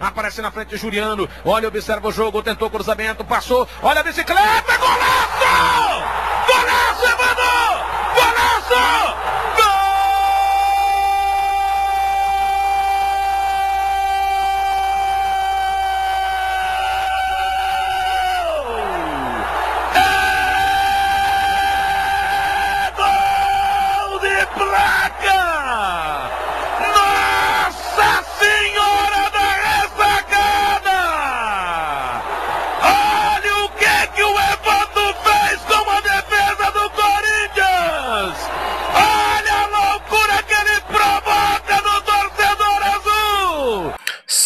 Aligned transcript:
Aparece 0.00 0.40
na 0.42 0.50
frente 0.50 0.76
Juliano. 0.76 1.28
Olha, 1.44 1.68
observa 1.68 2.08
o 2.08 2.12
jogo. 2.12 2.42
Tentou 2.42 2.70
cruzamento. 2.70 3.24
Passou. 3.24 3.68
Olha 3.82 4.00
a 4.00 4.04
bicicleta. 4.04 4.76
Golaço! 4.78 5.87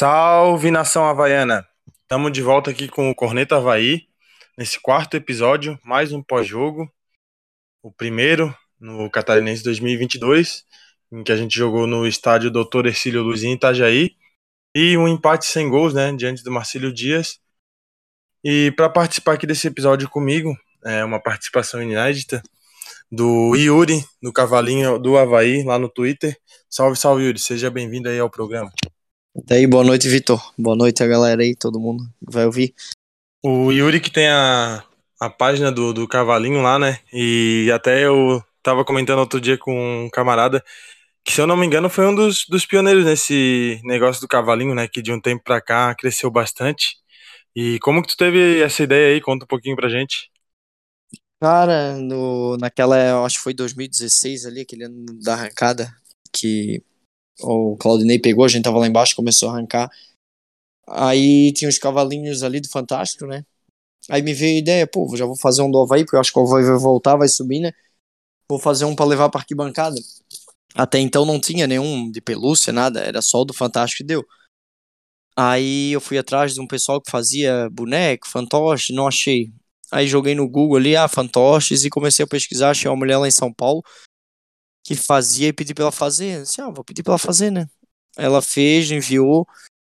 Salve 0.02 0.73
nação 0.73 1.05
havaiana! 1.05 1.65
Estamos 2.02 2.33
de 2.33 2.42
volta 2.42 2.73
aqui 2.73 2.88
com 2.88 3.09
o 3.09 3.15
Corneta 3.15 3.59
Havaí, 3.59 4.09
nesse 4.59 4.80
quarto 4.80 5.16
episódio, 5.16 5.78
mais 5.84 6.11
um 6.11 6.20
pós-jogo, 6.20 6.92
o 7.80 7.92
primeiro 7.92 8.52
no 8.80 9.09
Catarinense 9.09 9.62
2022, 9.62 10.65
em 11.12 11.23
que 11.23 11.30
a 11.30 11.37
gente 11.37 11.56
jogou 11.56 11.87
no 11.87 12.05
estádio 12.05 12.51
Dr. 12.51 12.87
Ercílio 12.87 13.23
Luz 13.23 13.45
em 13.45 13.52
Itajaí, 13.52 14.16
e 14.75 14.98
um 14.98 15.06
empate 15.06 15.47
sem 15.47 15.70
gols, 15.70 15.95
né, 15.95 16.12
diante 16.16 16.42
do 16.42 16.50
Marcílio 16.50 16.92
Dias. 16.92 17.39
E 18.42 18.73
para 18.73 18.89
participar 18.89 19.34
aqui 19.34 19.47
desse 19.47 19.69
episódio 19.69 20.09
comigo, 20.09 20.53
é 20.84 21.05
uma 21.05 21.22
participação 21.22 21.81
inédita 21.81 22.42
do 23.09 23.55
Yuri, 23.55 24.05
do 24.20 24.33
Cavalinho 24.33 24.98
do 24.98 25.16
Havaí, 25.16 25.62
lá 25.62 25.78
no 25.78 25.89
Twitter. 25.89 26.37
Salve, 26.69 26.98
salve, 26.98 27.22
Yuri, 27.22 27.39
seja 27.39 27.70
bem-vindo 27.70 28.09
aí 28.09 28.19
ao 28.19 28.28
programa. 28.28 28.72
Daí, 29.34 29.66
boa 29.66 29.83
noite, 29.83 30.08
Vitor. 30.08 30.52
Boa 30.58 30.77
noite 30.77 31.02
a 31.02 31.06
galera 31.06 31.42
aí, 31.42 31.56
todo 31.56 31.80
mundo 31.80 32.05
que 32.05 32.33
vai 32.33 32.44
ouvir. 32.44 32.75
O 33.42 33.72
Yuri 33.72 33.98
que 33.98 34.11
tem 34.11 34.28
a, 34.28 34.84
a 35.19 35.30
página 35.30 35.72
do, 35.72 35.94
do 35.94 36.06
Cavalinho 36.06 36.61
lá, 36.61 36.78
né? 36.78 36.98
E 37.11 37.70
até 37.75 38.05
eu 38.05 38.44
tava 38.62 38.84
comentando 38.84 39.20
outro 39.20 39.41
dia 39.41 39.56
com 39.56 40.05
um 40.05 40.10
camarada 40.10 40.62
que, 41.25 41.33
se 41.33 41.41
eu 41.41 41.47
não 41.47 41.56
me 41.56 41.66
engano, 41.66 41.88
foi 41.88 42.06
um 42.06 42.14
dos, 42.14 42.44
dos 42.47 42.66
pioneiros 42.66 43.06
nesse 43.06 43.80
negócio 43.84 44.20
do 44.20 44.28
Cavalinho, 44.28 44.75
né? 44.75 44.86
Que 44.86 45.00
de 45.00 45.10
um 45.10 45.20
tempo 45.20 45.42
pra 45.42 45.62
cá 45.62 45.94
cresceu 45.94 46.30
bastante. 46.30 46.98
E 47.56 47.78
como 47.80 48.03
que 48.03 48.08
tu 48.08 48.16
teve 48.19 48.60
essa 48.60 48.83
ideia 48.83 49.14
aí? 49.14 49.20
Conta 49.20 49.44
um 49.44 49.48
pouquinho 49.48 49.77
pra 49.77 49.88
gente. 49.88 50.30
Cara, 51.41 51.97
no, 51.97 52.58
naquela, 52.58 53.25
acho 53.25 53.38
que 53.38 53.44
foi 53.44 53.55
2016 53.55 54.44
ali, 54.44 54.60
aquele 54.60 54.84
ano 54.84 55.06
da 55.22 55.33
arrancada, 55.33 55.92
que 56.30 56.83
o 57.41 57.77
Claudinei 57.77 58.19
pegou, 58.19 58.44
a 58.44 58.48
gente 58.48 58.64
tava 58.64 58.78
lá 58.78 58.86
embaixo, 58.86 59.16
começou 59.16 59.48
a 59.48 59.52
arrancar. 59.52 59.91
Aí 60.88 61.52
tinha 61.52 61.69
os 61.69 61.78
cavalinhos 61.78 62.42
ali 62.42 62.61
do 62.61 62.69
Fantástico, 62.69 63.27
né? 63.27 63.44
Aí 64.11 64.20
me 64.22 64.34
veio 64.34 64.56
a 64.56 64.58
ideia, 64.58 64.86
pô, 64.86 65.14
já 65.16 65.25
vou 65.25 65.36
fazer 65.36 65.62
um 65.62 65.70
do 65.70 65.80
Havaí, 65.80 66.05
porque 66.05 66.16
eu 66.16 66.20
acho 66.20 66.33
que 66.33 66.38
o 66.38 66.42
Havaí 66.42 66.64
vai 66.64 66.78
voltar, 66.78 67.16
vai 67.16 67.28
subir, 67.28 67.60
né? 67.60 67.72
Vou 68.48 68.58
fazer 68.58 68.84
um 68.84 68.94
para 68.94 69.06
levar 69.06 69.28
pra 69.28 69.41
arquibancada. 69.41 69.97
Até 70.75 70.98
então 70.98 71.25
não 71.25 71.41
tinha 71.41 71.66
nenhum 71.66 72.10
de 72.10 72.20
pelúcia, 72.20 72.72
nada, 72.72 73.00
era 73.00 73.22
só 73.22 73.42
o 73.42 73.44
do 73.44 73.55
Fantástico 73.55 74.03
e 74.03 74.06
deu. 74.06 74.25
Aí 75.36 75.92
eu 75.92 76.00
fui 76.00 76.19
atrás 76.19 76.53
de 76.53 76.60
um 76.60 76.66
pessoal 76.66 77.00
que 77.00 77.10
fazia 77.10 77.69
boneco, 77.70 78.28
fantoche, 78.28 78.92
não 78.92 79.06
achei. 79.06 79.50
Aí 79.91 80.06
joguei 80.06 80.34
no 80.34 80.48
Google 80.48 80.77
ali, 80.77 80.97
ah, 80.97 81.08
fantoches, 81.08 81.84
e 81.84 81.91
comecei 81.91 82.25
a 82.25 82.28
pesquisar, 82.28 82.70
achei 82.70 82.91
uma 82.91 82.97
mulher 82.97 83.19
lá 83.19 83.28
em 83.28 83.30
São 83.30 83.53
Paulo 83.53 83.82
que 84.82 84.94
fazia 84.94 85.48
e 85.48 85.53
pedi 85.53 85.75
pra 85.75 85.84
ela 85.84 85.93
fazer. 85.93 86.43
Assim, 86.43 86.60
ah, 86.62 86.70
vou 86.70 86.84
pedir 86.84 87.03
pra 87.03 87.12
ela 87.12 87.19
fazer, 87.19 87.50
né? 87.50 87.66
Ela 88.16 88.43
fez, 88.43 88.91
enviou, 88.91 89.47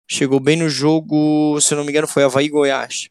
chegou 0.10 0.40
bem 0.40 0.58
no 0.58 0.70
jogo, 0.70 1.60
se 1.62 1.74
eu 1.74 1.78
não 1.78 1.86
me 1.86 1.92
engano, 1.92 2.08
foi 2.08 2.24
Havaí 2.24 2.50
Goiás. 2.50 3.10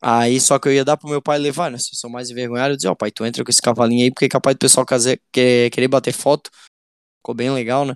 Aí 0.00 0.40
só 0.40 0.58
que 0.58 0.68
eu 0.68 0.72
ia 0.72 0.84
dar 0.84 0.96
pro 0.96 1.08
meu 1.08 1.20
pai 1.20 1.38
levar, 1.38 1.70
né? 1.70 1.78
Se 1.78 1.90
eu 1.92 1.96
sou 1.98 2.10
mais 2.10 2.30
envergonhado, 2.30 2.72
eu 2.74 2.76
dizia, 2.76 2.90
ó, 2.90 2.92
oh, 2.92 2.96
pai, 2.96 3.10
tu 3.10 3.24
entra 3.24 3.44
com 3.44 3.50
esse 3.50 3.60
cavalinho 3.60 4.04
aí, 4.04 4.10
porque 4.10 4.26
é 4.26 4.28
capaz 4.28 4.54
do 4.54 4.60
pessoal 4.60 4.86
querer, 4.86 5.70
querer 5.70 5.88
bater 5.88 6.12
foto. 6.12 6.50
Ficou 7.18 7.34
bem 7.34 7.50
legal, 7.50 7.84
né? 7.84 7.94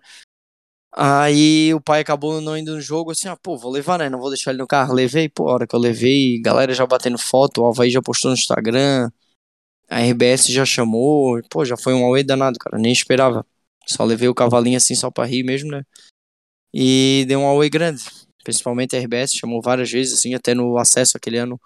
Aí 0.94 1.72
o 1.74 1.80
pai 1.80 2.00
acabou 2.00 2.40
não 2.40 2.56
indo 2.56 2.74
no 2.74 2.80
jogo, 2.80 3.12
assim, 3.12 3.28
ah, 3.28 3.36
pô, 3.36 3.56
vou 3.56 3.70
levar, 3.72 3.98
né? 3.98 4.10
Não 4.10 4.18
vou 4.18 4.28
deixar 4.28 4.50
ele 4.50 4.58
no 4.58 4.66
carro. 4.66 4.92
Levei, 4.92 5.28
pô, 5.28 5.48
a 5.48 5.54
hora 5.54 5.66
que 5.66 5.74
eu 5.74 5.80
levei, 5.80 6.40
galera 6.40 6.74
já 6.74 6.86
batendo 6.86 7.16
foto, 7.18 7.62
o 7.62 7.66
Havaí 7.66 7.90
já 7.90 8.02
postou 8.02 8.30
no 8.30 8.36
Instagram, 8.36 9.10
a 9.92 10.00
RBS 10.00 10.50
já 10.50 10.64
chamou, 10.64 11.40
pô, 11.50 11.64
já 11.64 11.76
foi 11.76 11.92
um 11.92 12.04
auê 12.04 12.24
danado, 12.24 12.58
cara, 12.58 12.78
nem 12.78 12.92
esperava. 12.92 13.46
Só 13.86 14.04
levei 14.04 14.28
o 14.28 14.34
cavalinho 14.34 14.78
assim 14.78 14.94
só 14.94 15.10
pra 15.10 15.26
rir 15.26 15.42
mesmo, 15.42 15.70
né? 15.70 15.82
E 16.72 17.26
deu 17.28 17.40
um 17.40 17.46
auê 17.46 17.68
grande, 17.68 18.02
principalmente 18.42 18.96
a 18.96 18.98
RBS, 18.98 19.34
chamou 19.34 19.60
várias 19.60 19.90
vezes, 19.90 20.14
assim, 20.14 20.34
até 20.34 20.54
no 20.54 20.78
acesso 20.78 21.16
aquele 21.16 21.36
ano 21.36 21.60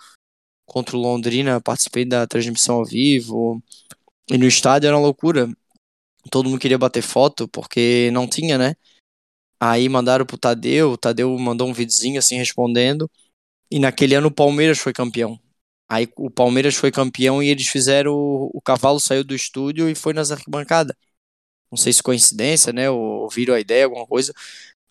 contra 0.67 0.97
o 0.97 1.01
Londrina, 1.01 1.61
participei 1.61 2.05
da 2.05 2.27
transmissão 2.27 2.77
ao 2.77 2.85
vivo, 2.85 3.63
e 4.29 4.37
no 4.37 4.47
estádio 4.47 4.89
era 4.89 4.97
uma 4.97 5.03
loucura. 5.05 5.49
Todo 6.31 6.49
mundo 6.49 6.61
queria 6.61 6.79
bater 6.79 7.03
foto, 7.03 7.47
porque 7.47 8.11
não 8.13 8.27
tinha, 8.27 8.59
né? 8.59 8.75
Aí 9.61 9.89
mandaram 9.89 10.27
pro 10.27 10.37
Tadeu, 10.37 10.93
o 10.93 10.97
Tadeu 10.99 11.39
mandou 11.39 11.69
um 11.69 11.73
videozinho 11.73 12.19
assim 12.19 12.37
respondendo. 12.37 13.09
E 13.71 13.79
naquele 13.79 14.15
ano 14.17 14.29
o 14.29 14.35
Palmeiras 14.35 14.79
foi 14.79 14.93
campeão. 14.93 15.39
Aí 15.89 16.09
o 16.17 16.31
Palmeiras 16.31 16.75
foi 16.75 16.91
campeão 16.91 17.43
e 17.43 17.49
eles 17.49 17.69
fizeram. 17.69 18.15
O, 18.15 18.61
cavalo 18.65 18.99
saiu 19.01 19.23
do 19.25 19.35
estúdio 19.35 19.89
e 19.89 19.95
foi 19.95 20.13
nas 20.13 20.31
arquibancadas. 20.33 20.97
Não 21.71 21.79
sei 21.79 21.93
se 21.93 22.03
coincidência, 22.03 22.73
né? 22.73 22.91
Ou 22.91 23.29
viram 23.31 23.55
a 23.55 23.61
ideia, 23.61 23.85
alguma 23.85 24.07
coisa. 24.07 24.33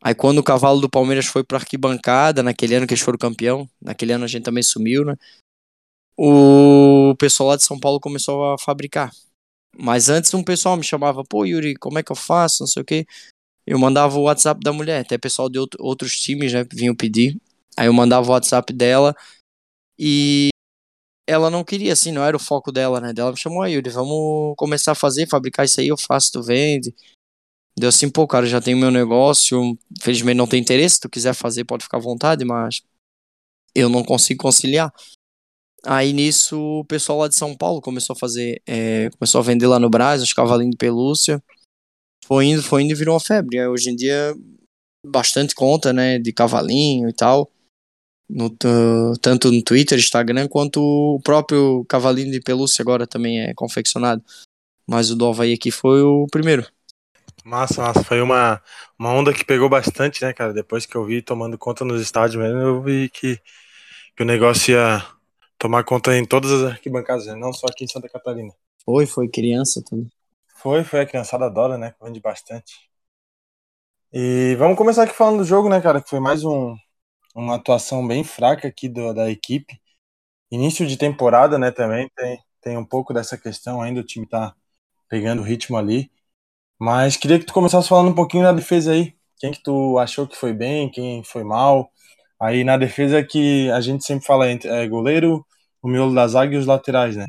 Aí 0.04 0.16
quando 0.16 0.40
o 0.40 0.44
cavalo 0.44 0.80
do 0.80 0.90
Palmeiras 0.90 1.26
foi 1.26 1.44
para 1.44 1.58
arquibancada, 1.58 2.44
naquele 2.44 2.76
ano 2.76 2.88
que 2.88 2.94
eles 2.94 3.04
foram 3.04 3.18
campeão, 3.18 3.70
naquele 3.82 4.14
ano 4.14 4.26
a 4.26 4.28
gente 4.28 4.44
também 4.44 4.64
sumiu, 4.64 5.04
né? 5.06 5.16
O 6.18 7.16
pessoal 7.18 7.50
lá 7.50 7.56
de 7.58 7.66
São 7.66 7.80
Paulo 7.80 8.00
começou 8.00 8.54
a 8.54 8.58
fabricar. 8.58 9.12
Mas 9.78 10.08
antes 10.10 10.34
um 10.34 10.44
pessoal 10.44 10.78
me 10.78 10.84
chamava, 10.84 11.24
pô, 11.24 11.46
Yuri, 11.46 11.76
como 11.76 12.00
é 12.00 12.04
que 12.04 12.12
eu 12.12 12.16
faço? 12.16 12.64
Não 12.64 12.68
sei 12.68 12.82
o 12.82 12.86
quê. 12.86 13.06
Eu 13.68 13.80
mandava 13.80 14.18
o 14.18 14.24
WhatsApp 14.24 14.62
da 14.64 14.72
mulher, 14.72 15.02
até 15.02 15.18
pessoal 15.18 15.50
de 15.50 15.60
outro, 15.60 15.84
outros 15.84 16.14
times, 16.14 16.54
né, 16.54 16.66
vinham 16.72 16.96
pedir. 16.96 17.38
Aí 17.78 17.88
eu 17.88 17.94
mandava 17.94 18.28
o 18.28 18.32
WhatsApp 18.32 18.72
dela 18.72 19.16
e 20.00 20.50
ela 21.28 21.50
não 21.50 21.64
queria, 21.64 21.94
assim, 21.94 22.12
não 22.12 22.24
era 22.24 22.38
o 22.38 22.40
foco 22.40 22.72
dela, 22.72 23.02
né? 23.02 23.12
Ela 23.18 23.32
me 23.32 23.38
chamou 23.38 23.62
aí, 23.62 23.74
Yuri, 23.74 23.90
vamos 23.90 24.56
começar 24.58 24.92
a 24.92 24.96
fazer, 24.96 25.28
fabricar 25.28 25.66
isso 25.66 25.80
aí, 25.80 25.88
eu 25.88 25.98
faço, 25.98 26.32
tu 26.32 26.44
vende. 26.44 26.94
Deu 27.78 27.90
assim, 27.90 28.10
pô, 28.10 28.28
cara, 28.28 28.46
já 28.46 28.62
tenho 28.62 28.78
meu 28.78 28.92
negócio, 28.92 29.78
felizmente 30.00 30.38
não 30.38 30.48
tem 30.48 30.62
interesse, 30.62 30.96
se 30.96 31.02
tu 31.02 31.10
quiser 31.10 31.34
fazer, 31.34 31.66
pode 31.66 31.84
ficar 31.84 31.98
à 31.98 32.02
vontade, 32.02 32.46
mas 32.46 32.82
eu 33.74 33.90
não 33.90 34.04
consigo 34.04 34.42
conciliar. 34.42 34.94
Aí 35.84 36.14
nisso 36.14 36.60
o 36.60 36.86
pessoal 36.86 37.20
lá 37.20 37.28
de 37.28 37.36
São 37.36 37.56
Paulo 37.56 37.82
começou 37.82 38.14
a 38.14 38.20
fazer, 38.20 38.62
é, 38.66 39.10
começou 39.12 39.40
a 39.40 39.44
vender 39.44 39.68
lá 39.68 39.80
no 39.80 39.90
Brás, 39.90 40.22
os 40.22 40.34
cavalinhos 40.34 40.72
de 40.72 40.78
pelúcia. 40.78 41.44
Foi 42.26 42.46
indo, 42.46 42.64
foi 42.64 42.84
indo 42.84 42.92
e 42.92 42.96
virou 42.96 43.14
uma 43.14 43.20
febre. 43.20 43.68
Hoje 43.68 43.90
em 43.92 43.96
dia, 43.96 44.36
bastante 45.06 45.54
conta, 45.54 45.94
né, 45.94 46.18
de 46.18 46.32
cavalinho 46.34 47.10
e 47.10 47.14
tal 47.14 47.52
no, 48.30 48.50
tanto 49.22 49.52
no 49.52 49.64
Twitter, 49.64 49.98
Instagram, 49.98 50.48
quanto 50.48 50.82
o 50.82 51.20
próprio 51.22 51.86
cavalinho 51.86 52.32
de 52.32 52.42
pelúcia 52.42 52.82
agora 52.82 53.06
também 53.06 53.42
é 53.42 53.54
confeccionado. 53.54 54.24
Mas 54.88 55.10
o 55.10 55.16
do 55.16 55.28
Havaí 55.28 55.54
aqui 55.54 55.72
foi 55.72 56.02
o 56.02 56.28
primeiro. 56.32 56.68
Massa, 57.44 57.82
massa. 57.82 58.04
Foi 58.04 58.22
uma, 58.22 58.62
uma 58.98 59.12
onda 59.12 59.34
que 59.34 59.46
pegou 59.46 59.70
bastante, 59.70 60.24
né, 60.24 60.34
cara? 60.34 60.54
Depois 60.54 60.86
que 60.86 60.96
eu 60.96 61.06
vi 61.06 61.22
tomando 61.22 61.58
conta 61.58 61.86
nos 61.86 62.02
estádios 62.02 62.42
mesmo, 62.42 62.60
eu 62.60 62.82
vi 62.82 63.10
que, 63.10 63.40
que 64.16 64.24
o 64.24 64.26
negócio 64.26 64.74
ia 64.74 65.06
tomar 65.58 65.84
conta 65.84 66.16
em 66.16 66.26
todas 66.26 66.52
as 66.52 66.72
arquibancadas, 66.72 67.26
né? 67.28 67.36
não 67.36 67.54
só 67.54 67.68
aqui 67.68 67.86
em 67.86 67.88
Santa 67.88 68.10
Catarina. 68.10 68.54
Foi, 68.84 69.06
foi 69.06 69.28
criança 69.28 69.84
também. 69.84 70.10
Foi, 70.56 70.84
foi. 70.84 71.02
A 71.02 71.06
criançada 71.06 71.46
adora, 71.46 71.78
né? 71.78 71.94
Vende 72.02 72.20
bastante. 72.20 72.90
E 74.12 74.56
vamos 74.58 74.78
começar 74.78 75.04
aqui 75.04 75.14
falando 75.14 75.40
do 75.40 75.44
jogo, 75.44 75.70
né, 75.70 75.82
cara? 75.82 76.02
Que 76.02 76.10
foi 76.10 76.20
mais 76.20 76.44
um, 76.44 76.76
uma 77.36 77.56
atuação 77.58 78.08
bem 78.08 78.24
fraca 78.26 78.68
aqui 78.70 78.90
do, 78.90 79.14
da 79.14 79.30
equipe. 79.32 79.80
Início 80.52 80.88
de 80.88 80.98
temporada, 80.98 81.58
né, 81.60 81.72
também 81.72 82.10
tem, 82.16 82.40
tem 82.62 82.78
um 82.78 82.86
pouco 82.86 83.14
dessa 83.14 83.38
questão 83.38 83.82
ainda, 83.82 84.02
o 84.02 84.06
time 84.06 84.28
tá 84.28 84.56
pegando 85.10 85.44
ritmo 85.44 85.78
ali. 85.78 86.12
Mas 86.80 87.18
queria 87.18 87.40
que 87.40 87.46
tu 87.46 87.54
começasse 87.54 87.88
falando 87.90 88.10
um 88.12 88.16
pouquinho 88.16 88.44
da 88.44 88.52
defesa 88.54 88.92
aí. 88.94 89.16
Quem 89.38 89.52
que 89.52 89.62
tu 89.64 89.98
achou 90.00 90.28
que 90.28 90.36
foi 90.38 90.54
bem, 90.54 90.90
quem 90.92 91.24
foi 91.24 91.44
mal? 91.44 91.92
Aí 92.42 92.64
na 92.64 92.78
defesa 92.78 93.24
que 93.24 93.70
a 93.72 93.82
gente 93.82 94.06
sempre 94.06 94.26
fala 94.26 94.52
entre 94.52 94.70
é, 94.70 94.88
goleiro, 94.88 95.46
o 95.82 95.88
miolo 95.88 96.14
da 96.16 96.28
zaga 96.28 96.56
e 96.56 96.58
os 96.58 96.66
laterais, 96.66 97.16
né? 97.16 97.26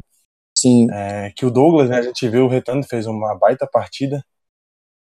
Sim. 0.56 0.88
É, 0.92 1.32
que 1.36 1.46
o 1.46 1.50
Douglas, 1.50 1.90
né, 1.90 1.98
a 1.98 2.02
gente 2.02 2.28
viu 2.28 2.46
o 2.46 2.48
Retando, 2.48 2.86
fez 2.86 3.06
uma 3.06 3.36
baita 3.38 3.66
partida. 3.68 4.24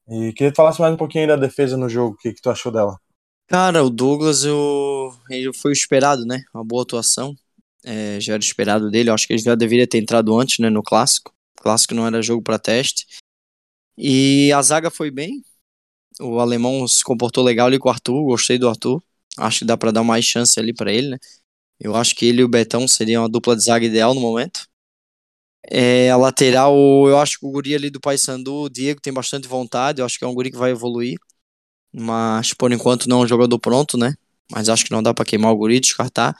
E 0.10 0.34
queria 0.34 0.52
que 0.52 0.54
tu 0.54 0.58
falasse 0.58 0.82
mais 0.82 0.94
um 0.94 0.98
pouquinho 0.98 1.24
aí 1.26 1.28
da 1.30 1.36
defesa 1.38 1.78
no 1.78 1.90
jogo, 1.90 2.16
o 2.16 2.18
que, 2.18 2.34
que 2.34 2.42
tu 2.42 2.50
achou 2.50 2.72
dela? 2.72 2.98
Cara, 3.48 3.84
o 3.84 3.90
Douglas, 3.90 4.44
eu... 4.44 5.16
ele 5.30 5.54
foi 5.54 5.72
esperado, 5.72 6.26
né? 6.26 6.44
Uma 6.54 6.64
boa 6.64 6.84
atuação. 6.84 7.36
É, 7.84 8.20
já 8.20 8.34
era 8.34 8.44
esperado 8.44 8.90
dele. 8.90 9.10
Eu 9.10 9.14
acho 9.14 9.28
que 9.28 9.34
ele 9.34 9.42
já 9.42 9.54
deveria 9.56 9.88
ter 9.88 10.00
entrado 10.00 10.38
antes, 10.38 10.60
né? 10.60 10.70
No 10.70 10.82
clássico. 10.82 11.32
O 11.60 11.62
clássico 11.62 11.94
não 11.94 12.08
era 12.08 12.22
jogo 12.22 12.42
para 12.42 12.58
teste. 12.58 13.06
E 13.98 14.52
a 14.52 14.62
zaga 14.62 14.90
foi 14.90 15.12
bem. 15.12 15.44
O 16.20 16.40
alemão 16.40 16.88
se 16.88 17.04
comportou 17.04 17.44
legal 17.44 17.68
ali 17.68 17.78
com 17.78 17.88
o 17.88 17.92
Arthur. 17.92 18.24
Gostei 18.24 18.58
do 18.58 18.68
Arthur. 18.68 19.02
Acho 19.38 19.60
que 19.60 19.66
dá 19.66 19.78
para 19.78 19.92
dar 19.92 20.04
mais 20.04 20.26
chance 20.26 20.60
ali 20.60 20.74
para 20.74 20.92
ele, 20.92 21.10
né? 21.10 21.18
Eu 21.80 21.96
acho 21.96 22.16
que 22.16 22.26
ele 22.26 22.42
e 22.42 22.44
o 22.44 22.48
Betão 22.48 22.88
seriam 22.88 23.26
a 23.26 23.28
dupla 23.28 23.56
de 23.56 23.64
zaga 23.64 23.86
ideal 23.86 24.14
no 24.16 24.22
momento. 24.22 24.66
É, 25.68 26.10
a 26.10 26.18
lateral, 26.18 26.76
eu 27.08 27.20
acho 27.20 27.40
que 27.40 27.46
o 27.46 27.52
guri 27.52 27.76
ali 27.76 27.90
do 27.90 28.00
Paysandu, 28.00 28.64
o 28.64 28.70
Diego, 28.70 29.02
tem 29.02 29.12
bastante 29.12 29.48
vontade. 29.48 30.02
Eu 30.02 30.06
acho 30.06 30.18
que 30.18 30.24
é 30.24 30.28
um 30.28 30.34
guri 30.34 30.52
que 30.52 30.58
vai 30.58 30.72
evoluir. 30.72 31.18
Mas 31.98 32.54
por 32.54 32.72
enquanto 32.74 33.08
não 33.08 33.22
é 33.22 33.26
um 33.26 33.28
jogador 33.28 33.58
pronto, 33.58 33.98
né? 33.98 34.16
Mas 34.52 34.68
acho 34.68 34.84
que 34.84 34.92
não 34.92 35.02
dá 35.02 35.14
para 35.14 35.26
queimar 35.26 35.52
o 35.52 35.56
guri, 35.56 35.80
descartar. 35.80 36.36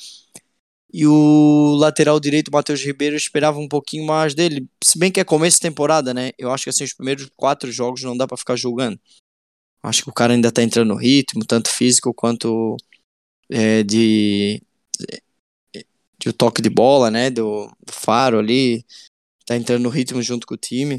E 0.94 1.08
o 1.08 1.76
lateral 1.78 2.20
direito, 2.20 2.52
Matheus 2.52 2.82
Ribeiro, 2.82 3.16
eu 3.16 3.18
esperava 3.18 3.58
um 3.60 3.68
pouquinho 3.68 4.06
mais 4.06 4.34
dele. 4.34 4.68
Se 4.84 4.98
bem 4.98 5.12
que 5.12 5.20
é 5.20 5.24
começo 5.24 5.58
de 5.58 5.62
temporada, 5.62 6.14
né? 6.14 6.32
Eu 6.38 6.52
acho 6.52 6.66
que 6.66 6.70
assim, 6.70 6.84
os 6.84 6.94
primeiros 6.94 7.30
quatro 7.36 7.72
jogos 7.72 8.04
não 8.04 8.16
dá 8.16 8.28
para 8.28 8.38
ficar 8.38 8.56
julgando. 8.56 9.00
Acho 9.82 10.04
que 10.04 10.10
o 10.10 10.14
cara 10.14 10.34
ainda 10.34 10.52
tá 10.52 10.64
entrando 10.64 10.90
no 10.90 10.96
ritmo, 10.96 11.46
tanto 11.46 11.70
físico 11.70 12.14
quanto 12.14 12.76
é, 13.50 13.84
de, 13.84 14.62
de, 16.20 16.34
toque 16.34 16.62
de 16.62 16.70
bola, 16.70 17.12
né? 17.12 17.30
Do, 17.30 17.68
do 17.86 17.94
Faro 17.94 18.40
ali. 18.40 18.86
Tá 19.46 19.56
entrando 19.56 19.84
no 19.84 19.90
ritmo 19.90 20.22
junto 20.22 20.48
com 20.48 20.56
o 20.56 20.58
time. 20.58 20.98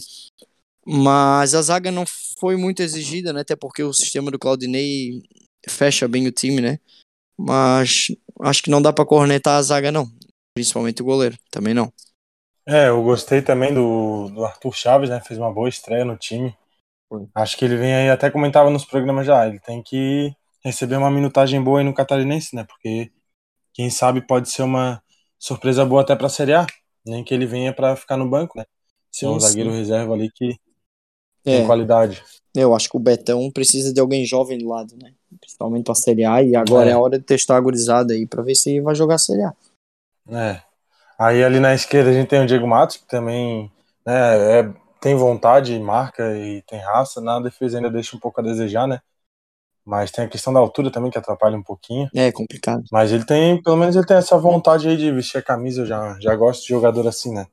Mas 0.87 1.55
a 1.55 1.63
zaga 1.63 1.91
não 1.91 2.05
foi 2.39 2.57
muito 2.57 2.81
exigida, 2.81 3.33
né? 3.33 3.41
Até 3.41 3.57
porque 3.57 3.83
o 3.83 3.93
sistema 3.93 4.31
do 4.31 4.39
Claudinei 4.39 5.23
fecha 5.69 6.07
bem 6.07 6.29
o 6.29 6.33
time, 6.33 6.61
né? 6.61 6.79
Mas 7.37 8.07
acho 8.41 8.63
que 8.63 8.71
não 8.71 8.81
dá 8.81 8.93
para 8.93 9.05
cornetar 9.05 9.59
a 9.59 9.63
zaga, 9.63 9.91
não. 9.91 10.09
Principalmente 10.55 11.03
o 11.03 11.05
goleiro, 11.05 11.37
também 11.51 11.75
não. 11.75 11.93
É, 12.67 12.89
eu 12.89 13.03
gostei 13.03 13.43
também 13.43 13.75
do, 13.75 14.29
do 14.31 14.45
Arthur 14.45 14.73
Chaves, 14.73 15.11
né? 15.11 15.21
Fez 15.21 15.39
uma 15.39 15.53
boa 15.53 15.69
estreia 15.69 16.05
no 16.05 16.17
time. 16.17 16.57
Foi. 17.09 17.27
Acho 17.35 17.57
que 17.57 17.65
ele 17.65 17.77
vem 17.77 17.95
aí, 17.95 18.11
até 18.11 18.31
comentava 18.31 18.71
nos 18.71 18.85
programas 18.85 19.27
já, 19.27 19.47
ele 19.47 19.61
tem 19.61 19.83
que 19.83 20.35
receber 20.65 20.97
uma 20.97 21.11
minutagem 21.11 21.63
boa 21.63 21.81
aí 21.81 21.85
no 21.85 21.95
Catarinense, 21.95 22.55
né? 22.55 22.65
Porque 22.65 23.13
quem 23.73 23.91
sabe 23.91 24.21
pode 24.21 24.51
ser 24.51 24.63
uma 24.63 25.03
surpresa 25.39 25.85
boa 25.85 26.03
até 26.03 26.17
pra 26.17 26.29
Série 26.29 26.55
A. 26.55 26.67
Nem 27.05 27.23
que 27.23 27.33
ele 27.33 27.47
venha 27.47 27.73
para 27.73 27.95
ficar 27.95 28.17
no 28.17 28.29
banco, 28.29 28.59
né? 28.59 28.65
Ser 29.13 29.27
um 29.27 29.39
zagueiro 29.39 29.71
reserva 29.71 30.13
ali 30.15 30.31
que 30.31 30.59
é. 31.47 31.59
tem 31.59 31.67
qualidade. 31.67 32.23
Eu 32.55 32.75
acho 32.75 32.89
que 32.89 32.97
o 32.97 33.01
Betão 33.01 33.51
precisa 33.51 33.93
de 33.93 34.01
alguém 34.01 34.25
jovem 34.25 34.59
do 34.59 34.69
lado, 34.69 34.97
né? 35.01 35.13
Principalmente 35.41 35.85
pra 35.85 35.95
Série 35.95 36.25
A. 36.25 36.43
E 36.43 36.57
agora 36.57 36.89
é, 36.89 36.91
é 36.91 36.93
a 36.95 36.99
hora 36.99 37.19
de 37.19 37.25
testar 37.25 37.57
a 37.57 37.61
gurizada 37.61 38.15
aí 38.15 38.27
pra 38.27 38.43
ver 38.43 38.55
se 38.55 38.81
vai 38.81 38.95
jogar 38.95 39.17
a 39.17 39.19
Série 39.19 39.43
A. 39.43 39.53
É. 40.31 40.63
Aí 41.19 41.45
ali 41.45 41.61
na 41.61 41.75
esquerda 41.75 42.11
a 42.11 42.13
gente 42.13 42.29
tem 42.29 42.43
o 42.43 42.47
Diego 42.47 42.67
Matos, 42.67 42.97
que 42.97 43.07
também 43.07 43.71
né, 44.05 44.61
é, 44.61 44.73
tem 45.01 45.15
vontade, 45.15 45.79
marca 45.79 46.37
e 46.37 46.63
tem 46.63 46.79
raça. 46.79 47.21
Na 47.21 47.41
defesa 47.41 47.79
ainda 47.79 47.91
deixa 47.91 48.17
um 48.17 48.21
pouco 48.21 48.41
a 48.41 48.45
desejar, 48.45 48.87
né? 48.87 49.01
Mas 49.85 50.11
tem 50.11 50.25
a 50.25 50.29
questão 50.29 50.53
da 50.53 50.59
altura 50.59 50.91
também 50.91 51.11
que 51.11 51.19
atrapalha 51.19 51.57
um 51.57 51.63
pouquinho. 51.63 52.09
É 52.15 52.33
complicado. 52.33 52.83
Mas 52.91 53.13
ele 53.13 53.25
tem, 53.25 53.63
pelo 53.63 53.77
menos 53.77 53.95
ele 53.95 54.07
tem 54.07 54.17
essa 54.17 54.37
vontade 54.37 54.89
aí 54.89 54.97
de 54.97 55.13
vestir 55.13 55.39
a 55.39 55.43
camisa. 55.43 55.83
Eu 55.83 55.87
já, 55.87 56.19
já 56.21 56.35
gosto 56.35 56.63
de 56.63 56.69
jogador 56.71 57.07
assim, 57.07 57.33
né? 57.33 57.47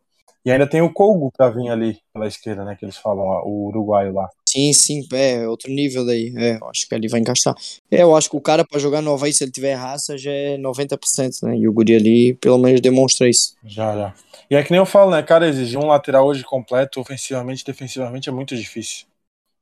E 0.46 0.52
ainda 0.52 0.68
tem 0.68 0.82
o 0.82 0.92
Colgo 0.92 1.32
pra 1.32 1.50
vir 1.50 1.70
ali 1.70 1.98
pela 2.14 2.28
esquerda, 2.28 2.66
né? 2.66 2.76
Que 2.76 2.84
eles 2.84 2.98
falam, 2.98 3.24
ó, 3.24 3.44
o 3.46 3.68
uruguaio 3.68 4.14
lá. 4.14 4.28
Sim, 4.46 4.74
sim, 4.74 5.08
é 5.14 5.48
outro 5.48 5.72
nível 5.72 6.06
daí. 6.06 6.34
É, 6.36 6.58
eu 6.58 6.68
acho 6.68 6.88
que 6.88 6.94
ali 6.94 7.08
vai 7.08 7.22
encaixar. 7.22 7.56
É, 7.90 8.04
eu 8.04 8.14
acho 8.14 8.30
que 8.30 8.36
o 8.36 8.42
cara 8.42 8.66
pra 8.66 8.78
jogar 8.78 9.02
no 9.02 9.14
Havaí, 9.14 9.32
se 9.32 9.46
ele 9.46 9.52
tiver 9.52 9.74
raça, 9.74 10.18
já 10.18 10.32
é 10.32 10.58
90%, 10.58 11.44
né? 11.44 11.58
E 11.58 11.66
o 11.66 11.72
Guri 11.72 11.96
ali, 11.96 12.34
pelo 12.36 12.58
menos, 12.58 12.82
demonstra 12.82 13.30
isso. 13.30 13.56
Já, 13.64 13.96
já. 13.96 14.14
E 14.52 14.56
é 14.56 14.62
que 14.62 14.72
nem 14.72 14.80
eu 14.80 14.86
falo, 14.86 15.12
né, 15.12 15.24
cara? 15.24 15.48
Exigir 15.48 15.80
um 15.80 15.88
lateral 15.88 16.26
hoje 16.28 16.44
completo, 16.44 17.00
ofensivamente, 17.00 17.64
defensivamente, 17.64 18.28
é 18.28 18.32
muito 18.32 18.54
difícil. 18.56 19.06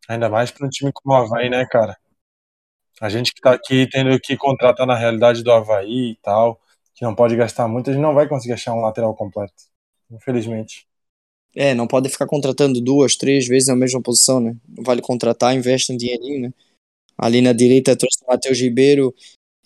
Ainda 0.09 0.29
mais 0.29 0.49
pra 0.49 0.65
um 0.65 0.69
time 0.69 0.91
como 0.91 1.15
o 1.15 1.17
Havaí, 1.17 1.47
né, 1.47 1.63
cara? 1.69 1.95
A 2.99 3.07
gente 3.07 3.33
que 3.33 3.41
tá 3.41 3.51
aqui 3.53 3.87
tendo 3.87 4.19
que 4.19 4.35
contratar 4.35 4.87
na 4.87 4.95
realidade 4.95 5.43
do 5.43 5.51
Havaí 5.51 6.11
e 6.11 6.15
tal, 6.23 6.59
que 6.95 7.05
não 7.05 7.13
pode 7.13 7.35
gastar 7.35 7.67
muito, 7.67 7.89
a 7.91 7.93
gente 7.93 8.01
não 8.01 8.15
vai 8.15 8.27
conseguir 8.27 8.53
achar 8.53 8.73
um 8.73 8.81
lateral 8.81 9.15
completo 9.15 9.70
infelizmente. 10.11 10.87
É, 11.55 11.73
não 11.73 11.87
pode 11.87 12.09
ficar 12.09 12.25
contratando 12.25 12.79
duas, 12.79 13.15
três 13.15 13.47
vezes 13.47 13.67
na 13.67 13.75
mesma 13.75 14.01
posição, 14.01 14.39
né? 14.39 14.55
Vale 14.79 15.01
contratar, 15.01 15.55
investe 15.55 15.91
um 15.91 15.97
dinheirinho, 15.97 16.41
né? 16.41 16.53
Ali 17.17 17.41
na 17.41 17.53
direita 17.53 17.95
trouxe 17.95 18.23
o 18.23 18.31
Matheus 18.31 18.59
Ribeiro. 18.59 19.13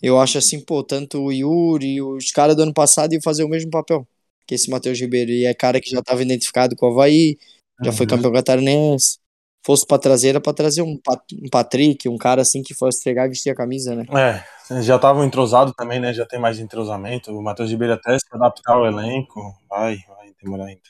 Eu 0.02 0.20
acho 0.20 0.36
assim, 0.38 0.60
pô, 0.60 0.82
tanto 0.82 1.22
o 1.22 1.32
Yuri, 1.32 2.02
os 2.02 2.30
caras 2.30 2.56
do 2.56 2.62
ano 2.62 2.74
passado 2.74 3.12
iam 3.12 3.22
fazer 3.22 3.44
o 3.44 3.48
mesmo 3.48 3.70
papel 3.70 4.06
que 4.46 4.54
esse 4.54 4.70
Matheus 4.70 4.98
Ribeiro. 5.00 5.30
E 5.30 5.44
é 5.44 5.52
cara 5.52 5.80
que 5.80 5.90
já 5.90 5.98
estava 5.98 6.22
identificado 6.22 6.76
com 6.76 6.86
o 6.86 6.92
Havaí, 6.92 7.36
já 7.82 7.90
uhum. 7.90 7.96
foi 7.96 8.06
campeão 8.06 8.32
catarinense. 8.32 9.18
Fosse 9.64 9.84
pra 9.84 9.98
trazer, 9.98 10.28
era 10.28 10.40
pra 10.40 10.52
trazer 10.52 10.82
um, 10.82 11.00
um 11.42 11.48
Patrick, 11.50 12.08
um 12.08 12.16
cara 12.16 12.42
assim 12.42 12.62
que 12.62 12.72
fosse 12.72 13.00
entregar 13.00 13.26
e 13.26 13.30
vestir 13.30 13.50
a 13.50 13.54
camisa, 13.54 13.96
né? 13.96 14.04
É, 14.16 14.80
já 14.82 14.94
estavam 14.94 15.24
entrosados 15.24 15.74
também, 15.76 15.98
né? 15.98 16.14
Já 16.14 16.24
tem 16.24 16.38
mais 16.38 16.60
entrosamento. 16.60 17.32
O 17.32 17.42
Matheus 17.42 17.68
Ribeiro 17.68 17.94
até 17.94 18.16
se 18.16 18.26
adaptar 18.30 18.74
ao 18.74 18.86
elenco. 18.86 19.52
Vai 19.68 19.98
demorar 20.46 20.66
ainda. 20.66 20.80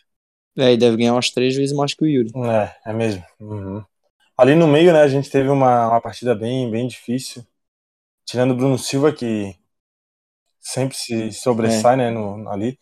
É, 0.59 0.73
e 0.73 0.77
deve 0.77 0.97
ganhar 0.97 1.13
umas 1.13 1.31
três 1.31 1.55
vezes 1.55 1.77
mais 1.77 1.93
que 1.93 2.05
o 2.05 2.07
Yuri. 2.07 2.31
É, 2.49 2.91
é 2.91 2.93
mesmo. 2.93 3.23
Uhum. 3.41 3.85
Ali 4.37 4.55
no 4.55 4.67
meio, 4.67 4.93
né, 4.93 5.03
a 5.03 5.09
gente 5.09 5.31
teve 5.31 5.49
uma, 5.49 5.89
uma 5.89 6.01
partida 6.01 6.35
bem, 6.35 6.71
bem 6.71 6.87
difícil. 6.87 7.47
Tirando 8.25 8.53
o 8.53 8.57
Bruno 8.57 8.79
Silva, 8.79 9.13
que 9.13 9.57
sempre 10.61 10.97
se 10.97 11.33
sobressai, 11.33 11.95
é. 11.95 11.97
né, 11.97 12.11
no, 12.11 12.49
ali. 12.49 12.79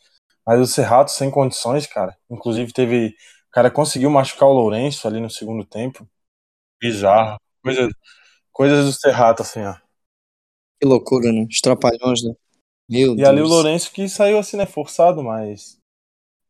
Mas 0.47 0.61
o 0.61 0.67
Serrato 0.67 1.11
sem 1.11 1.31
condições, 1.31 1.87
cara. 1.87 2.17
Inclusive 2.31 2.73
teve. 2.73 3.09
O 3.49 3.51
cara 3.51 3.71
conseguiu 3.71 4.11
machucar 4.11 4.49
o 4.49 4.53
Lourenço 4.53 5.07
ali 5.07 5.21
no 5.21 5.31
segundo 5.31 5.65
tempo. 5.65 6.09
Bizarro. 6.81 7.39
Coisa, 7.63 7.89
coisas 8.53 8.85
do 8.85 8.93
Serrato, 8.93 9.43
assim, 9.43 9.63
ó. 9.63 9.75
Que 10.81 10.87
loucura, 10.87 11.33
né? 11.33 11.47
Os 11.49 11.61
trapalhões, 11.61 12.23
né? 12.23 12.35
Meu 12.89 13.13
e 13.13 13.17
Deus. 13.17 13.29
ali 13.29 13.41
o 13.41 13.47
Lourenço 13.47 13.93
que 13.93 14.09
saiu 14.09 14.39
assim, 14.39 14.57
né? 14.57 14.67
Forçado, 14.67 15.23
mas 15.23 15.79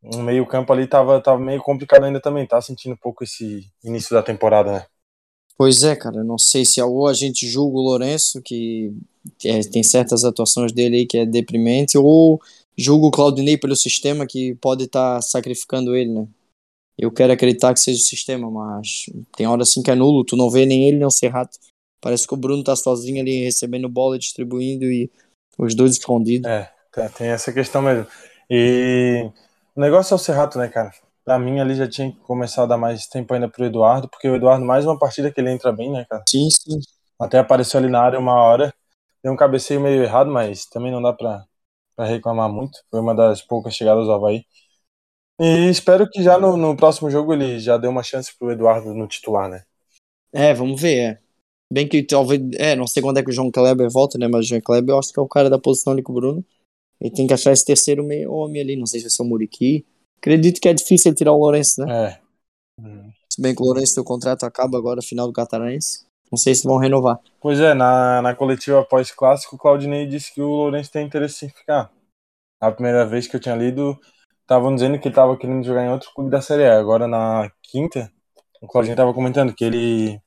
o 0.05 0.19
meio 0.19 0.47
campo 0.47 0.73
ali 0.73 0.87
tava, 0.87 1.21
tava 1.21 1.39
meio 1.39 1.63
complicado 1.63 2.05
ainda 2.05 2.21
também, 2.21 2.47
tá 2.47 2.61
sentindo 2.61 2.93
um 2.93 2.97
pouco 2.97 3.25
esse 3.25 3.67
início 3.83 4.15
da 4.15 4.23
temporada, 4.23 4.73
né? 4.73 4.87
Pois 5.57 5.83
é, 5.85 5.95
cara, 5.95 6.25
não 6.25 6.37
sei 6.37 6.65
se 6.65 6.83
ou 6.83 7.07
a 7.07 7.15
gente 7.15 7.47
julga 7.47 7.79
o 7.79 7.83
Lourenço, 7.83 8.43
que 8.43 8.93
é, 9.45 9.61
tem 9.61 9.83
certas 9.83 10.25
atuações 10.25 10.73
dele 10.73 10.97
aí 10.97 11.07
que 11.07 11.19
é 11.19 11.27
deprimente, 11.27 11.97
ou 11.97 12.41
julga 12.77 13.07
o 13.07 13.11
Claudinei 13.11 13.57
pelo 13.57 13.77
sistema 13.77 14.27
que 14.27 14.55
pode 14.57 14.85
estar 14.85 15.17
tá 15.17 15.23
sacrificando 15.23 15.95
ele, 15.95 16.11
né? 16.11 16.27
Eu 16.99 17.11
quero 17.11 17.33
acreditar 17.33 17.73
que 17.73 17.81
seja 17.81 18.01
o 18.01 18.05
sistema, 18.05 18.51
mas 18.51 19.07
tem 19.37 19.47
hora 19.47 19.63
assim 19.63 19.83
que 19.83 19.91
é 19.91 19.95
nulo, 19.95 20.25
tu 20.25 20.37
não 20.37 20.51
vê 20.51 20.67
nem 20.67 20.89
ele 20.89 20.99
nem 20.99 21.07
o 21.07 21.11
Serrato. 21.11 21.59
Parece 22.01 22.27
que 22.27 22.35
o 22.35 22.37
Bruno 22.37 22.63
tá 22.63 22.77
sozinho 22.77 23.21
ali 23.21 23.45
recebendo 23.45 23.89
bola, 23.89 24.19
distribuindo 24.19 24.85
e 24.85 25.11
os 25.59 25.75
dois 25.75 25.93
escondidos. 25.93 26.49
É, 26.49 26.71
tem 27.17 27.29
essa 27.29 27.53
questão 27.53 27.81
mesmo. 27.83 28.07
E 28.51 29.29
o 29.75 29.81
negócio 29.81 30.15
é 30.15 30.17
o 30.17 30.19
Serrato, 30.19 30.59
né, 30.59 30.69
cara? 30.69 30.93
Pra 31.25 31.39
mim 31.39 31.59
ali 31.59 31.75
já 31.75 31.89
tinha 31.89 32.13
que 32.13 32.19
começar 32.21 32.65
a 32.65 32.67
dar 32.67 32.77
mais 32.77 33.07
tempo 33.07 33.33
ainda 33.33 33.49
pro 33.49 33.65
Eduardo, 33.65 34.09
porque 34.09 34.29
o 34.29 34.37
Eduardo, 34.37 34.65
mais 34.65 34.85
uma 34.85 34.99
partida 34.99 35.31
que 35.31 35.41
ele 35.41 35.51
entra 35.51 35.73
bem, 35.73 35.91
né, 35.91 36.05
cara? 36.09 36.23
Sim, 36.29 36.49
sim. 36.51 36.79
Até 37.19 37.39
apareceu 37.39 37.79
ali 37.79 37.89
na 37.89 38.01
área 38.01 38.19
uma 38.19 38.35
hora. 38.35 38.75
Deu 39.23 39.33
um 39.33 39.37
cabeceio 39.37 39.81
meio 39.81 40.03
errado, 40.03 40.31
mas 40.31 40.67
também 40.67 40.93
não 40.93 41.01
dá 41.01 41.13
pra, 41.13 41.45
pra 41.97 42.05
reclamar 42.05 42.51
muito. 42.51 42.79
Foi 42.91 43.01
uma 43.01 43.15
das 43.15 43.41
poucas 43.41 43.75
chegadas 43.75 44.05
do 44.05 44.13
Havaí. 44.13 44.45
E 45.41 45.69
espero 45.69 46.09
que 46.09 46.23
já 46.23 46.39
no, 46.39 46.57
no 46.57 46.77
próximo 46.77 47.11
jogo 47.11 47.33
ele 47.33 47.59
já 47.59 47.77
dê 47.77 47.89
uma 47.89 48.03
chance 48.03 48.37
pro 48.39 48.53
Eduardo 48.53 48.95
no 48.95 49.09
titular, 49.09 49.49
né? 49.49 49.65
É, 50.33 50.53
vamos 50.53 50.81
ver, 50.81 50.99
é. 50.99 51.19
Bem 51.73 51.89
que 51.89 52.03
talvez. 52.05 52.41
É, 52.57 52.77
não 52.77 52.87
sei 52.87 53.03
quando 53.03 53.19
é 53.19 53.23
que 53.23 53.31
o 53.31 53.33
João 53.33 53.51
Kleber 53.51 53.91
volta, 53.91 54.19
né? 54.19 54.29
Mas 54.29 54.47
o 54.47 54.49
João 54.49 54.61
Kleber 54.61 54.95
eu 54.95 54.99
acho 54.99 55.13
que 55.13 55.19
é 55.19 55.23
o 55.23 55.29
cara 55.29 55.51
da 55.51 55.59
posição 55.59 55.93
ali 55.93 56.03
com 56.03 56.13
o 56.13 56.15
Bruno. 56.15 56.45
Ele 57.05 57.13
tem 57.13 57.27
que 57.27 57.35
achar 57.35 57.53
esse 57.53 57.67
terceiro 57.67 58.03
meio 58.03 58.33
homem 58.33 58.63
ali. 58.63 58.77
Não 58.77 58.87
sei 58.87 58.99
se 58.99 59.05
vai 59.05 59.11
ser 59.11 59.23
o 59.23 59.27
Muriqui. 59.27 59.85
Acredito 60.17 60.59
que 60.59 60.71
é 60.71 60.73
difícil 60.73 61.11
ele 61.11 61.17
tirar 61.17 61.33
o 61.33 61.39
Lourenço, 61.39 61.85
né? 61.85 62.07
É. 62.07 62.21
Se 63.31 63.43
bem 63.43 63.55
que 63.55 63.61
o 63.61 63.67
Lourenço, 63.67 63.93
seu 63.93 64.03
contrato 64.03 64.45
acaba 64.45 64.79
agora, 64.79 65.03
final 65.03 65.27
do 65.27 65.33
Catarinense. 65.35 66.07
Não 66.33 66.39
sei 66.39 66.55
se 66.55 66.67
vão 66.67 66.79
renovar. 66.79 67.21
Pois 67.43 67.61
é, 67.61 67.75
na, 67.75 68.23
na 68.23 68.35
coletiva 68.35 68.83
pós-clássico, 68.83 69.57
o 69.57 69.59
Claudinei 69.59 70.07
disse 70.07 70.33
que 70.33 70.41
o 70.41 70.49
Lourenço 70.49 70.91
tem 70.91 71.07
interesse 71.07 71.45
em 71.45 71.51
ficar. 71.51 71.93
A 72.59 72.73
primeira 72.73 73.05
vez 73.05 73.27
que 73.27 73.37
eu 73.37 73.41
tinha 73.41 73.55
lido, 73.55 74.01
estavam 74.41 74.75
dizendo 74.75 74.99
que 74.99 75.07
ele 75.07 75.13
estava 75.13 75.37
querendo 75.37 75.63
jogar 75.63 75.85
em 75.85 75.91
outro 75.91 76.11
clube 76.15 76.31
da 76.31 76.41
Série 76.41 76.65
A. 76.65 76.81
Agora, 76.81 77.07
na 77.07 77.53
quinta, 77.63 78.11
o 78.63 78.67
Claudinei 78.67 78.95
estava 78.95 79.13
comentando 79.13 79.55
que 79.55 79.63
ele 79.63 80.19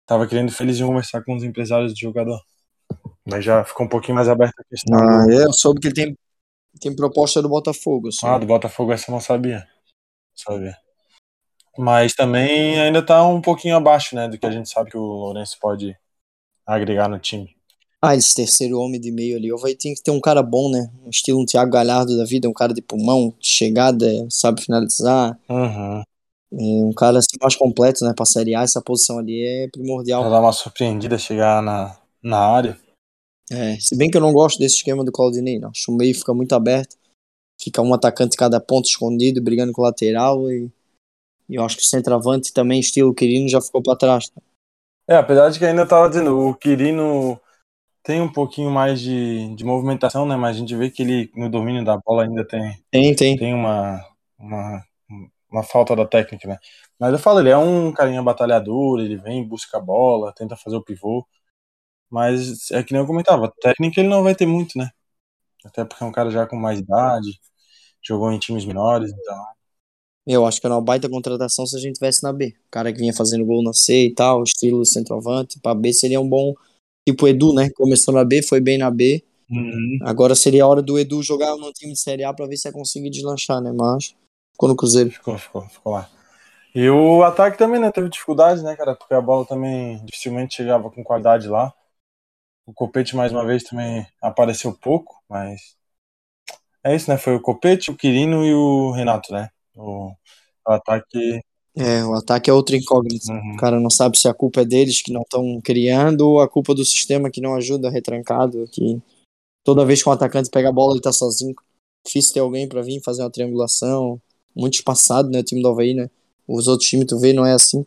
estava 0.00 0.26
querendo 0.26 0.50
feliz 0.50 0.80
em 0.80 0.86
conversar 0.86 1.22
com 1.22 1.36
os 1.36 1.44
empresários 1.44 1.92
do 1.92 1.98
jogador. 1.98 2.40
Mas 3.24 3.44
já 3.44 3.64
ficou 3.64 3.86
um 3.86 3.88
pouquinho 3.88 4.16
mais 4.16 4.28
aberta 4.28 4.60
a 4.60 4.64
questão. 4.64 4.98
Ah, 4.98 5.24
do... 5.24 5.32
eu 5.32 5.52
soube 5.52 5.80
que 5.80 5.88
ele 5.88 5.94
tem, 5.94 6.18
tem 6.80 6.96
proposta 6.96 7.40
do 7.40 7.48
Botafogo. 7.48 8.08
Assim. 8.08 8.26
Ah, 8.26 8.38
do 8.38 8.46
Botafogo 8.46 8.92
essa 8.92 9.10
eu 9.10 9.12
não 9.12 9.20
sabia. 9.20 9.66
Sabia. 10.34 10.76
Mas 11.78 12.14
também 12.14 12.80
ainda 12.80 13.04
tá 13.04 13.24
um 13.26 13.40
pouquinho 13.40 13.76
abaixo, 13.76 14.14
né, 14.14 14.28
do 14.28 14.36
que 14.36 14.44
a 14.44 14.50
gente 14.50 14.68
sabe 14.68 14.90
que 14.90 14.96
o 14.96 15.00
Lourenço 15.00 15.56
pode, 15.58 15.96
agregar 16.66 17.08
no 17.08 17.18
time. 17.18 17.54
Ah, 18.04 18.16
esse 18.16 18.34
terceiro 18.34 18.80
homem 18.80 19.00
de 19.00 19.12
meio 19.12 19.36
ali. 19.36 19.52
O 19.52 19.56
Havaí 19.56 19.76
tem 19.76 19.94
que 19.94 20.02
ter 20.02 20.10
um 20.10 20.20
cara 20.20 20.42
bom, 20.42 20.68
né? 20.68 20.90
Um 21.04 21.10
estilo 21.10 21.40
um 21.40 21.46
Thiago 21.46 21.70
Galhardo 21.70 22.16
da 22.16 22.24
vida, 22.24 22.48
um 22.48 22.52
cara 22.52 22.74
de 22.74 22.82
pulmão, 22.82 23.32
chegada, 23.40 24.06
sabe 24.28 24.60
finalizar. 24.60 25.38
Uhum. 25.48 26.02
É 26.52 26.84
um 26.84 26.92
cara 26.92 27.18
assim 27.18 27.36
mais 27.40 27.54
completo, 27.54 28.04
né? 28.04 28.12
Pra 28.14 28.26
Série 28.26 28.56
A, 28.56 28.62
essa 28.62 28.82
posição 28.82 29.18
ali 29.18 29.46
é 29.46 29.68
primordial. 29.68 30.22
Pra 30.22 30.30
dar 30.30 30.40
uma 30.40 30.52
surpreendida, 30.52 31.16
chegar 31.16 31.62
na, 31.62 31.96
na 32.20 32.38
área. 32.38 32.76
É, 33.52 33.78
se 33.78 33.96
bem 33.96 34.10
que 34.10 34.16
eu 34.16 34.20
não 34.20 34.32
gosto 34.32 34.58
desse 34.58 34.76
esquema 34.76 35.04
do 35.04 35.12
Claudinei, 35.12 35.58
não. 35.58 35.68
Acho 35.68 35.84
que 35.84 35.90
o 35.90 35.94
meio 35.94 36.14
fica 36.14 36.32
muito 36.32 36.54
aberto. 36.54 36.96
Fica 37.60 37.82
um 37.82 37.92
atacante 37.92 38.36
cada 38.36 38.58
ponto 38.58 38.88
escondido, 38.88 39.42
brigando 39.42 39.72
com 39.72 39.82
o 39.82 39.84
lateral. 39.84 40.50
E, 40.50 40.70
e 41.48 41.54
eu 41.56 41.64
acho 41.64 41.76
que 41.76 41.82
o 41.82 41.86
centroavante 41.86 42.52
também, 42.52 42.80
estilo 42.80 43.14
Quirino, 43.14 43.48
já 43.48 43.60
ficou 43.60 43.82
pra 43.82 43.94
trás. 43.94 44.32
É, 45.06 45.16
apesar 45.16 45.50
de 45.50 45.58
que 45.58 45.64
ainda 45.64 45.86
tava 45.86 46.08
dizendo, 46.08 46.38
o 46.38 46.54
Quirino 46.54 47.38
tem 48.02 48.20
um 48.20 48.32
pouquinho 48.32 48.70
mais 48.70 49.00
de, 49.00 49.54
de 49.54 49.64
movimentação, 49.64 50.26
né? 50.26 50.34
Mas 50.34 50.56
a 50.56 50.58
gente 50.58 50.74
vê 50.74 50.90
que 50.90 51.02
ele, 51.02 51.30
no 51.36 51.50
domínio 51.50 51.84
da 51.84 51.96
bola, 51.96 52.24
ainda 52.24 52.44
tem, 52.44 52.82
Tem, 52.90 53.14
tem. 53.14 53.36
tem 53.36 53.54
uma, 53.54 54.04
uma, 54.38 54.82
uma 55.50 55.62
falta 55.62 55.94
da 55.94 56.06
técnica, 56.06 56.48
né? 56.48 56.58
Mas 56.98 57.12
eu 57.12 57.18
falo, 57.18 57.40
ele 57.40 57.50
é 57.50 57.56
um 57.56 57.92
carinha 57.92 58.22
batalhador, 58.22 59.00
ele 59.00 59.16
vem, 59.16 59.46
busca 59.46 59.78
a 59.78 59.80
bola, 59.80 60.32
tenta 60.32 60.56
fazer 60.56 60.76
o 60.76 60.82
pivô. 60.82 61.26
Mas 62.12 62.70
é 62.70 62.82
que 62.82 62.92
nem 62.92 63.00
eu 63.00 63.06
comentava, 63.06 63.50
técnica 63.58 63.98
ele 63.98 64.10
não 64.10 64.22
vai 64.22 64.34
ter 64.34 64.44
muito, 64.44 64.76
né? 64.76 64.90
Até 65.64 65.82
porque 65.82 66.04
é 66.04 66.06
um 66.06 66.12
cara 66.12 66.30
já 66.30 66.46
com 66.46 66.56
mais 66.56 66.78
idade, 66.78 67.40
jogou 68.02 68.30
em 68.30 68.38
times 68.38 68.66
menores, 68.66 69.10
então. 69.10 69.44
Eu 70.26 70.44
acho 70.44 70.60
que 70.60 70.66
era 70.66 70.74
uma 70.74 70.82
baita 70.82 71.08
contratação 71.08 71.66
se 71.66 71.74
a 71.74 71.80
gente 71.80 71.94
tivesse 71.94 72.22
na 72.22 72.30
B. 72.32 72.54
O 72.66 72.70
cara 72.70 72.92
que 72.92 72.98
vinha 72.98 73.14
fazendo 73.14 73.46
gol 73.46 73.62
na 73.62 73.72
C 73.72 74.04
e 74.06 74.14
tal, 74.14 74.42
estilo 74.42 74.84
centroavante. 74.84 75.58
Pra 75.58 75.74
B 75.74 75.92
seria 75.92 76.20
um 76.20 76.28
bom. 76.28 76.54
Tipo 77.08 77.24
o 77.24 77.28
Edu, 77.28 77.54
né? 77.54 77.70
Começou 77.70 78.14
na 78.14 78.24
B, 78.24 78.42
foi 78.42 78.60
bem 78.60 78.78
na 78.78 78.90
B. 78.90 79.24
Uhum. 79.50 79.98
Agora 80.02 80.34
seria 80.34 80.64
a 80.64 80.68
hora 80.68 80.82
do 80.82 80.98
Edu 80.98 81.22
jogar 81.22 81.56
no 81.56 81.72
time 81.72 81.92
de 81.92 81.98
Série 81.98 82.22
A 82.24 82.32
pra 82.32 82.46
ver 82.46 82.56
se 82.56 82.68
ia 82.68 82.72
conseguir 82.72 83.10
deslanchar, 83.10 83.60
né? 83.60 83.72
Mas 83.72 84.14
ficou 84.52 84.68
no 84.68 84.76
Cruzeiro. 84.76 85.10
Ficou, 85.10 85.36
ficou, 85.38 85.62
ficou 85.62 85.92
lá. 85.94 86.08
E 86.74 86.88
o 86.88 87.22
ataque 87.24 87.58
também, 87.58 87.80
né? 87.80 87.90
Teve 87.90 88.08
dificuldade, 88.08 88.62
né, 88.62 88.76
cara? 88.76 88.94
Porque 88.94 89.14
a 89.14 89.20
bola 89.20 89.44
também 89.44 90.04
dificilmente 90.04 90.54
chegava 90.54 90.88
com 90.88 91.02
qualidade 91.02 91.48
lá. 91.48 91.74
O 92.66 92.72
Copete, 92.72 93.16
mais 93.16 93.32
uma 93.32 93.44
vez, 93.44 93.64
também 93.64 94.06
apareceu 94.20 94.72
pouco, 94.72 95.22
mas. 95.28 95.76
É 96.84 96.94
isso, 96.94 97.10
né? 97.10 97.16
Foi 97.16 97.34
o 97.34 97.40
Copete, 97.40 97.90
o 97.90 97.96
Quirino 97.96 98.44
e 98.44 98.54
o 98.54 98.92
Renato, 98.92 99.32
né? 99.32 99.50
O, 99.74 100.12
o 100.66 100.72
ataque. 100.72 101.40
É, 101.76 102.04
o 102.04 102.14
ataque 102.14 102.50
é 102.50 102.52
outra 102.52 102.76
incógnita. 102.76 103.32
Uhum. 103.32 103.54
O 103.54 103.56
cara 103.56 103.80
não 103.80 103.90
sabe 103.90 104.18
se 104.18 104.28
a 104.28 104.34
culpa 104.34 104.60
é 104.60 104.64
deles 104.64 105.00
que 105.00 105.12
não 105.12 105.22
estão 105.22 105.60
criando 105.62 106.22
ou 106.28 106.40
a 106.40 106.48
culpa 106.48 106.74
do 106.74 106.84
sistema 106.84 107.30
que 107.30 107.40
não 107.40 107.54
ajuda, 107.54 107.90
retrancado, 107.90 108.68
que 108.70 109.00
toda 109.64 109.86
vez 109.86 110.02
que 110.02 110.08
um 110.08 110.12
atacante 110.12 110.50
pega 110.50 110.68
a 110.68 110.72
bola 110.72 110.92
ele 110.92 111.00
tá 111.00 111.12
sozinho. 111.12 111.54
Difícil 112.04 112.34
ter 112.34 112.40
alguém 112.40 112.68
pra 112.68 112.82
vir 112.82 113.00
fazer 113.02 113.22
uma 113.22 113.30
triangulação. 113.30 114.20
Muito 114.54 114.74
espaçado, 114.74 115.30
né, 115.30 115.40
o 115.40 115.42
time 115.42 115.62
do 115.62 115.68
Havaí, 115.68 115.94
né? 115.94 116.10
Os 116.46 116.68
outros 116.68 116.88
times, 116.88 117.06
tu 117.06 117.18
vê, 117.18 117.32
não 117.32 117.46
é 117.46 117.54
assim. 117.54 117.86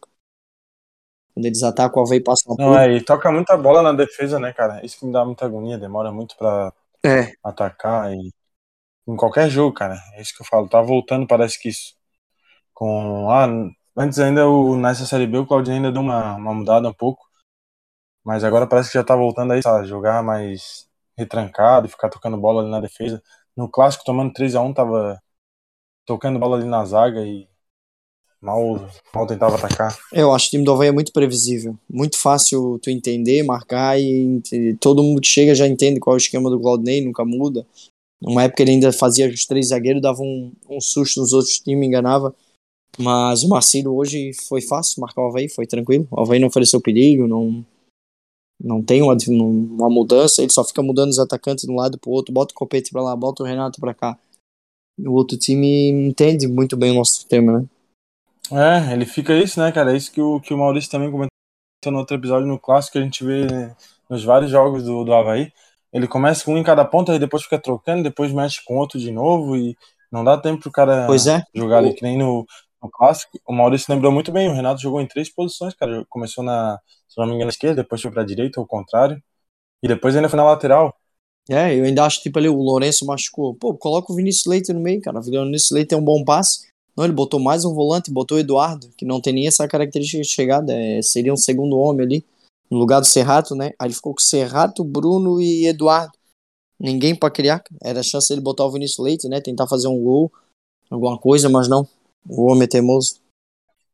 Quando 1.35 1.45
eles 1.47 1.61
atacam, 1.63 2.01
o 2.01 2.05
Havaí 2.05 2.23
passa 2.23 2.41
uma 2.47 2.55
Não, 2.57 2.79
é, 2.79 2.95
e 2.95 3.03
toca 3.03 3.29
muita 3.29 3.57
bola 3.57 3.81
na 3.81 3.91
defesa, 3.91 4.39
né, 4.39 4.53
cara? 4.53 4.83
Isso 4.85 4.97
que 4.97 5.05
me 5.05 5.11
dá 5.11 5.25
muita 5.25 5.45
agonia, 5.45 5.77
demora 5.77 6.09
muito 6.09 6.37
pra 6.37 6.71
É, 7.05 7.33
atacar 7.43 8.13
e 8.13 8.31
em 9.07 9.15
qualquer 9.17 9.49
jogo, 9.49 9.73
cara. 9.75 9.97
É 10.13 10.21
isso 10.21 10.35
que 10.35 10.41
eu 10.43 10.47
falo. 10.47 10.69
Tá 10.69 10.81
voltando, 10.81 11.27
parece 11.27 11.59
que 11.59 11.69
isso. 11.69 11.95
Com. 12.73 13.29
Ah, 13.31 13.47
antes 13.97 14.19
ainda 14.19 14.47
o, 14.49 14.77
nessa 14.77 15.05
série 15.05 15.27
B 15.27 15.39
o 15.39 15.47
Claudinho 15.47 15.77
ainda 15.77 15.91
deu 15.91 16.01
uma, 16.01 16.35
uma 16.35 16.53
mudada 16.53 16.89
um 16.89 16.93
pouco. 16.93 17.25
Mas 18.23 18.43
agora 18.43 18.67
parece 18.67 18.89
que 18.91 18.97
já 18.97 19.03
tá 19.03 19.15
voltando 19.15 19.53
aí, 19.53 19.61
sabe? 19.61 19.87
Jogar 19.87 20.23
mais 20.23 20.89
retrancado, 21.17 21.87
ficar 21.89 22.09
tocando 22.09 22.37
bola 22.37 22.61
ali 22.61 22.71
na 22.71 22.81
defesa. 22.81 23.21
No 23.55 23.69
clássico, 23.69 24.03
tomando 24.03 24.33
3x1, 24.33 24.73
tava 24.73 25.21
tocando 26.05 26.39
bola 26.39 26.57
ali 26.57 26.65
na 26.65 26.85
zaga 26.85 27.21
e 27.21 27.47
mal, 28.41 28.87
mal 29.13 29.27
tentava 29.27 29.55
atacar. 29.55 29.97
eu 30.11 30.33
acho 30.33 30.45
que 30.45 30.49
o 30.49 30.59
time 30.59 30.65
do 30.65 30.71
Havaí 30.71 30.89
é 30.89 30.91
muito 30.91 31.11
previsível. 31.11 31.77
Muito 31.89 32.17
fácil 32.17 32.79
tu 32.81 32.89
entender, 32.89 33.43
marcar 33.43 33.99
e, 33.99 34.41
todo 34.79 35.03
mundo 35.03 35.25
chega 35.25 35.55
já 35.55 35.67
entende 35.67 35.99
qual 35.99 36.15
é 36.15 36.17
o 36.17 36.17
esquema 36.17 36.49
do 36.49 36.59
Claudinei, 36.59 37.03
nunca 37.03 37.25
muda. 37.25 37.65
Numa 38.21 38.43
época 38.43 38.63
ele 38.63 38.71
ainda 38.71 38.91
fazia 38.91 39.27
os 39.27 39.45
três 39.45 39.67
zagueiros, 39.67 40.01
dava 40.01 40.21
um, 40.21 40.51
um 40.69 40.79
susto 40.79 41.19
nos 41.19 41.33
outros 41.33 41.59
times, 41.59 41.87
enganava. 41.87 42.33
Mas 42.97 43.43
o 43.43 43.49
Marcelo 43.49 43.95
hoje 43.95 44.31
foi 44.47 44.61
fácil 44.61 45.01
marcar 45.01 45.21
o 45.21 45.27
Havaí, 45.27 45.49
foi 45.49 45.67
tranquilo. 45.67 46.07
O 46.09 46.21
Havaí 46.21 46.39
não 46.39 46.47
ofereceu 46.47 46.79
perigo, 46.79 47.27
não, 47.27 47.65
não 48.61 48.81
tem 48.81 49.01
uma, 49.01 49.15
uma 49.27 49.89
mudança, 49.89 50.41
ele 50.41 50.51
só 50.51 50.63
fica 50.63 50.81
mudando 50.81 51.09
os 51.09 51.19
atacantes 51.19 51.65
de 51.65 51.71
um 51.71 51.75
lado 51.75 51.99
pro 51.99 52.11
outro, 52.11 52.33
bota 52.33 52.53
o 52.53 52.55
Copete 52.55 52.91
pra 52.91 53.03
lá, 53.03 53.15
bota 53.15 53.43
o 53.43 53.45
Renato 53.45 53.81
pra 53.81 53.93
cá. 53.93 54.17
O 54.97 55.11
outro 55.11 55.37
time 55.37 55.89
entende 55.89 56.47
muito 56.47 56.77
bem 56.77 56.91
o 56.91 56.95
nosso 56.95 57.15
sistema, 57.15 57.59
né? 57.59 57.67
É, 58.51 58.93
ele 58.93 59.05
fica 59.05 59.33
isso, 59.33 59.59
né, 59.59 59.71
cara? 59.71 59.93
É 59.93 59.97
isso 59.97 60.11
que 60.11 60.21
o, 60.21 60.39
que 60.39 60.53
o 60.53 60.57
Maurício 60.57 60.91
também 60.91 61.11
comentou 61.11 61.29
no 61.87 61.99
outro 61.99 62.15
episódio 62.15 62.47
no 62.47 62.59
clássico, 62.59 62.93
que 62.93 62.99
a 62.99 63.01
gente 63.01 63.23
vê 63.23 63.47
nos 64.09 64.23
vários 64.23 64.51
jogos 64.51 64.83
do, 64.83 65.03
do 65.03 65.13
Havaí. 65.13 65.51
Ele 65.93 66.07
começa 66.07 66.43
com 66.43 66.53
um 66.53 66.57
em 66.57 66.63
cada 66.63 66.83
ponta, 66.83 67.11
aí 67.11 67.19
depois 67.19 67.43
fica 67.43 67.59
trocando, 67.59 68.03
depois 68.03 68.31
mexe 68.31 68.63
com 68.65 68.77
outro 68.77 68.99
de 68.99 69.11
novo 69.11 69.55
e 69.55 69.75
não 70.11 70.23
dá 70.23 70.37
tempo 70.37 70.61
pro 70.61 70.71
cara 70.71 71.07
é. 71.27 71.43
jogar 71.53 71.77
ali 71.77 71.93
que 71.93 72.03
nem 72.03 72.17
no, 72.17 72.45
no 72.81 72.89
clássico. 72.89 73.39
O 73.47 73.53
Maurício 73.53 73.93
lembrou 73.93 74.11
muito 74.11 74.31
bem, 74.31 74.49
o 74.49 74.53
Renato 74.53 74.81
jogou 74.81 75.01
em 75.01 75.07
três 75.07 75.33
posições, 75.33 75.73
cara. 75.73 76.05
Começou 76.09 76.43
na, 76.43 76.79
se 77.07 77.17
não 77.17 77.27
me 77.27 77.35
engano, 77.35 77.49
esquerda, 77.49 77.81
depois 77.81 78.01
foi 78.01 78.11
pra 78.11 78.23
direita, 78.23 78.59
ou 78.59 78.63
ao 78.63 78.67
contrário. 78.67 79.21
E 79.81 79.87
depois 79.87 80.15
ainda 80.15 80.29
foi 80.29 80.37
na 80.37 80.43
lateral. 80.43 80.93
É, 81.49 81.75
eu 81.75 81.85
ainda 81.85 82.03
acho 82.03 82.21
tipo 82.21 82.39
ali 82.39 82.49
o 82.49 82.55
Lourenço 82.55 83.05
machucou. 83.05 83.55
Pô, 83.55 83.75
coloca 83.75 84.11
o 84.11 84.15
Vinícius 84.15 84.45
Leite 84.45 84.73
no 84.73 84.79
meio, 84.79 85.01
cara. 85.01 85.19
O 85.19 85.21
Vinícius 85.21 85.71
Leite 85.71 85.89
tem 85.89 85.97
um 85.97 86.03
bom 86.03 86.23
passe. 86.23 86.67
Não, 86.95 87.03
ele 87.03 87.13
botou 87.13 87.39
mais 87.39 87.65
um 87.65 87.73
volante, 87.73 88.11
botou 88.11 88.37
o 88.37 88.39
Eduardo, 88.39 88.89
que 88.97 89.05
não 89.05 89.19
tem 89.19 89.33
nem 89.33 89.47
essa 89.47 89.67
característica 89.67 90.21
de 90.21 90.29
chegada. 90.29 90.73
É, 90.73 91.01
seria 91.01 91.33
um 91.33 91.37
segundo 91.37 91.77
homem 91.77 92.05
ali, 92.05 92.25
no 92.69 92.77
lugar 92.77 92.99
do 92.99 93.05
Serrato, 93.05 93.53
né? 93.53 93.71
Aí 93.77 93.87
ele 93.87 93.93
ficou 93.93 94.13
com 94.13 94.21
Serrato, 94.21 94.83
Bruno 94.83 95.41
e 95.41 95.67
Eduardo. 95.67 96.13
Ninguém 96.79 97.15
pra 97.15 97.29
criar. 97.29 97.63
Era 97.83 97.99
a 97.99 98.03
chance 98.03 98.29
dele 98.29 98.41
botar 98.41 98.65
o 98.65 98.71
Vinícius 98.71 99.03
Leite, 99.03 99.27
né? 99.27 99.41
Tentar 99.41 99.67
fazer 99.67 99.87
um 99.87 100.01
gol, 100.01 100.31
alguma 100.89 101.17
coisa, 101.17 101.49
mas 101.49 101.67
não. 101.67 101.87
O 102.27 102.49
homem 102.49 102.63
é 102.63 102.67
teimoso. 102.67 103.19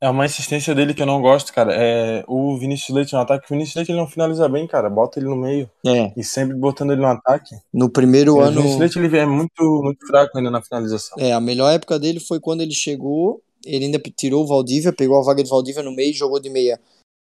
É 0.03 0.09
uma 0.09 0.25
insistência 0.25 0.73
dele 0.73 0.95
que 0.95 1.01
eu 1.01 1.05
não 1.05 1.21
gosto, 1.21 1.53
cara. 1.53 1.73
É 1.75 2.23
o 2.27 2.57
Vinícius 2.57 2.89
Leite 2.95 3.13
no 3.13 3.19
ataque. 3.19 3.45
O 3.45 3.49
Vinícius 3.53 3.75
Leite 3.75 3.91
ele 3.91 3.99
não 3.99 4.07
finaliza 4.07 4.49
bem, 4.49 4.65
cara. 4.65 4.89
Bota 4.89 5.19
ele 5.19 5.29
no 5.29 5.35
meio 5.35 5.69
É, 5.85 6.11
e 6.17 6.23
sempre 6.23 6.55
botando 6.57 6.91
ele 6.91 7.01
no 7.01 7.07
ataque. 7.07 7.55
no 7.71 7.87
primeiro 7.87 8.31
E 8.37 8.39
o 8.39 8.41
ano. 8.41 8.57
Vinícius 8.61 8.79
Leite 8.79 8.97
ele 8.99 9.15
é 9.17 9.25
muito, 9.27 9.81
muito 9.83 10.05
fraco 10.07 10.35
ainda 10.37 10.49
na 10.49 10.59
finalização. 10.61 11.15
É, 11.19 11.31
a 11.33 11.39
melhor 11.39 11.69
época 11.71 11.99
dele 11.99 12.19
foi 12.19 12.39
quando 12.39 12.61
ele 12.61 12.73
chegou, 12.73 13.43
ele 13.63 13.85
ainda 13.85 13.99
tirou 14.17 14.43
o 14.43 14.47
Valdívia, 14.47 14.91
pegou 14.91 15.19
a 15.19 15.23
vaga 15.23 15.43
de 15.43 15.49
Valdívia 15.49 15.83
no 15.83 15.91
meio 15.95 16.09
e 16.09 16.13
jogou 16.13 16.39
de 16.39 16.49
meia. 16.49 16.79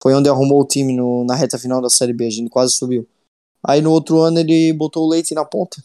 Foi 0.02 0.14
onde 0.14 0.30
arrumou 0.30 0.62
o 0.62 0.66
time 0.66 0.94
no- 0.96 1.24
na 1.26 1.34
reta 1.34 1.58
final 1.58 1.82
da 1.82 1.90
Série 1.90 2.14
B, 2.14 2.26
a 2.26 2.30
gente 2.30 2.48
quase 2.48 2.72
subiu. 2.72 3.06
Aí 3.62 3.82
no 3.82 3.92
outro 3.92 4.18
ano 4.20 4.38
ele 4.40 4.72
botou 4.72 5.04
o 5.06 5.08
Leite 5.10 5.34
na 5.34 5.44
ponta. 5.44 5.76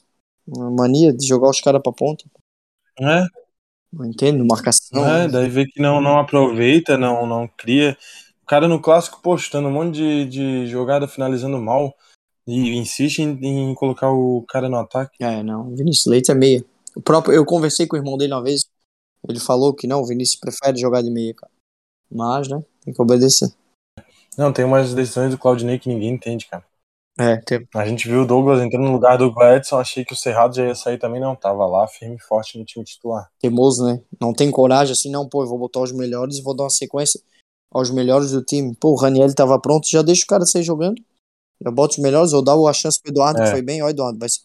Uma 0.47 0.71
mania 0.71 1.11
de 1.13 1.27
jogar 1.27 1.49
os 1.49 1.59
caras 1.59 1.81
pra 1.83 1.91
ponta. 1.91 2.23
É, 2.99 3.25
Não 3.91 4.05
entendo, 4.05 4.45
marcação. 4.45 5.05
é, 5.05 5.27
daí 5.27 5.49
vê 5.49 5.65
que 5.65 5.81
não, 5.81 6.01
não 6.01 6.19
aproveita, 6.19 6.97
não, 6.97 7.25
não 7.25 7.47
cria. 7.47 7.97
O 8.43 8.45
cara 8.45 8.67
no 8.67 8.81
clássico 8.81 9.21
postando 9.21 9.67
um 9.67 9.71
monte 9.71 9.95
de, 9.95 10.25
de 10.25 10.67
jogada 10.67 11.07
finalizando 11.07 11.57
mal 11.57 11.93
e 12.45 12.77
insiste 12.77 13.19
em, 13.19 13.37
em 13.41 13.75
colocar 13.75 14.11
o 14.11 14.45
cara 14.47 14.69
no 14.69 14.77
ataque. 14.77 15.23
É, 15.23 15.43
não, 15.43 15.71
o 15.71 15.75
Vinícius 15.75 16.05
Leite 16.05 16.31
é 16.31 16.35
meia. 16.35 16.63
O 16.95 17.01
próprio, 17.01 17.33
eu 17.33 17.45
conversei 17.45 17.85
com 17.85 17.95
o 17.95 17.99
irmão 17.99 18.17
dele 18.17 18.33
uma 18.33 18.43
vez, 18.43 18.65
ele 19.27 19.39
falou 19.39 19.73
que 19.73 19.87
não, 19.87 20.01
o 20.01 20.05
Vinícius 20.05 20.39
prefere 20.39 20.79
jogar 20.79 21.01
de 21.01 21.11
meia, 21.11 21.33
cara. 21.33 21.51
Mas, 22.09 22.47
né, 22.47 22.63
tem 22.83 22.93
que 22.93 23.01
obedecer. 23.01 23.53
Não, 24.37 24.53
tem 24.53 24.63
umas 24.63 24.93
decisões 24.93 25.31
do 25.31 25.37
Claudinei 25.37 25.79
que 25.79 25.89
ninguém 25.89 26.13
entende, 26.13 26.47
cara. 26.47 26.63
É, 27.19 27.37
tem, 27.37 27.67
A 27.73 27.85
gente 27.85 28.07
viu 28.07 28.21
o 28.21 28.25
Douglas 28.27 28.61
entrando 28.61 28.85
no 28.85 28.91
lugar 28.91 29.17
do 29.17 29.33
Edson, 29.43 29.77
achei 29.77 30.05
que 30.05 30.13
o 30.13 30.15
Cerrado 30.15 30.55
já 30.55 30.65
ia 30.67 30.75
sair 30.75 30.99
também, 30.99 31.19
não. 31.19 31.35
Tava 31.35 31.65
lá, 31.65 31.87
firme 31.87 32.15
e 32.15 32.19
forte 32.21 32.57
no 32.59 32.63
time 32.65 32.85
titular. 32.85 33.27
teimoso, 33.39 33.83
né? 33.85 33.99
Não 34.21 34.33
tem 34.33 34.51
coragem 34.51 34.93
assim, 34.93 35.09
não, 35.09 35.27
pô, 35.27 35.43
eu 35.43 35.47
vou 35.47 35.57
botar 35.57 35.79
os 35.81 35.91
melhores 35.91 36.37
e 36.37 36.41
vou 36.43 36.55
dar 36.55 36.63
uma 36.65 36.69
sequência 36.69 37.19
aos 37.71 37.89
melhores 37.89 38.31
do 38.31 38.43
time. 38.43 38.75
Pô, 38.75 38.91
o 38.91 38.95
Raniel 38.95 39.33
tava 39.33 39.59
pronto, 39.59 39.89
já 39.89 40.01
deixa 40.01 40.23
o 40.23 40.27
cara 40.27 40.45
sair 40.45 40.63
jogando. 40.63 41.01
Já 41.59 41.71
bota 41.71 41.93
os 41.93 41.97
melhores, 41.99 42.33
ou 42.33 42.43
dá 42.43 42.53
a 42.53 42.73
chance 42.73 43.01
pro 43.01 43.11
Eduardo, 43.11 43.41
É. 43.41 43.45
que 43.45 43.51
foi 43.51 43.61
bem, 43.63 43.81
ó, 43.81 43.89
Eduardo, 43.89 44.19
vai 44.19 44.29
ser. 44.29 44.41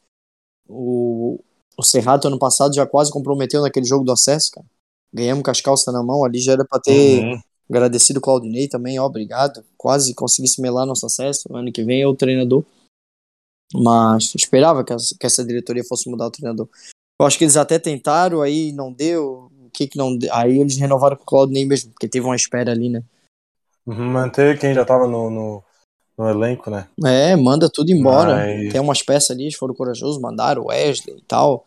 O, 0.67 1.39
o 1.77 1.83
Serrato 1.83 2.27
ano 2.29 2.39
passado 2.39 2.75
já 2.75 2.87
quase 2.87 3.11
comprometeu 3.13 3.61
naquele 3.61 3.85
jogo 3.87 4.05
do 4.05 4.13
acesso, 4.13 4.51
cara. 4.53 4.67
Ganhamos 5.13 5.43
com 5.45 5.51
as 5.51 5.61
calças 5.61 5.93
na 5.93 6.03
mão, 6.03 6.25
ali 6.25 6.39
já 6.39 6.53
era 6.53 6.65
pra 6.65 6.81
ter 6.81 7.23
Uhum. 7.23 7.41
Agradecido 7.73 8.21
Claudinei 8.21 8.69
também, 8.69 8.99
ó, 8.99 9.07
obrigado. 9.07 9.65
Quase 9.77 10.15
consegui 10.15 10.49
melar 10.61 10.87
nosso 10.87 11.07
acesso. 11.07 11.49
Ano 11.55 11.73
que 11.73 11.83
vem 11.83 12.03
é 12.03 12.07
o 12.07 12.15
treinador. 12.15 12.65
Mas 13.75 14.35
esperava 14.35 14.85
que, 14.85 14.95
que 15.19 15.27
essa 15.27 15.45
diretoria 15.45 15.83
fosse 15.85 16.09
mudar 16.11 16.27
o 16.27 16.31
treinador. 16.31 16.69
Eu 17.21 17.27
acho 17.27 17.39
que 17.39 17.45
eles 17.45 17.57
até 17.57 17.79
tentaram, 17.79 18.43
aí 18.43 18.73
não 18.73 18.93
deu. 18.93 19.51
O 19.65 19.71
que 19.73 19.87
que 19.87 19.97
não 19.97 20.17
deu? 20.17 20.33
Aí 20.35 20.59
eles 20.59 20.77
renovaram 20.77 21.17
com 21.17 21.23
o 21.23 21.27
Claudinei 21.27 21.65
mesmo, 21.65 21.91
porque 21.93 22.09
teve 22.09 22.27
uma 22.27 22.37
espera 22.37 22.73
ali, 22.73 22.91
né? 22.91 23.03
Uhum, 23.87 24.11
Manter 24.11 24.59
quem 24.59 24.75
já 24.75 24.85
tava 24.85 25.09
no, 25.09 25.31
no, 25.31 25.65
no 26.19 26.29
elenco, 26.29 26.71
né? 26.71 26.89
É, 27.05 27.35
manda 27.35 27.71
tudo 27.71 27.91
embora. 27.91 28.37
Mas- 28.37 28.73
Tem 28.73 28.81
umas 28.81 29.03
peças 29.03 29.31
ali, 29.31 29.45
eles 29.45 29.55
foram 29.55 29.75
corajosos, 29.75 30.21
mandaram 30.21 30.63
o 30.63 30.67
Wesley 30.67 31.17
e 31.17 31.23
tal. 31.23 31.65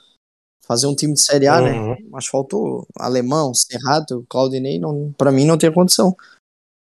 Fazer 0.68 0.88
um 0.88 0.96
time 0.96 1.14
de 1.14 1.24
Série 1.24 1.48
A, 1.48 1.62
né? 1.62 1.72
Uhum. 1.74 1.96
Mas 2.10 2.26
faltou 2.26 2.88
Alemão, 2.98 3.54
Serrato, 3.54 4.26
Claudinei, 4.30 4.80
não, 4.80 5.14
pra 5.18 5.32
mim 5.32 5.46
não 5.46 5.58
tem 5.58 5.72
condição 5.72 6.16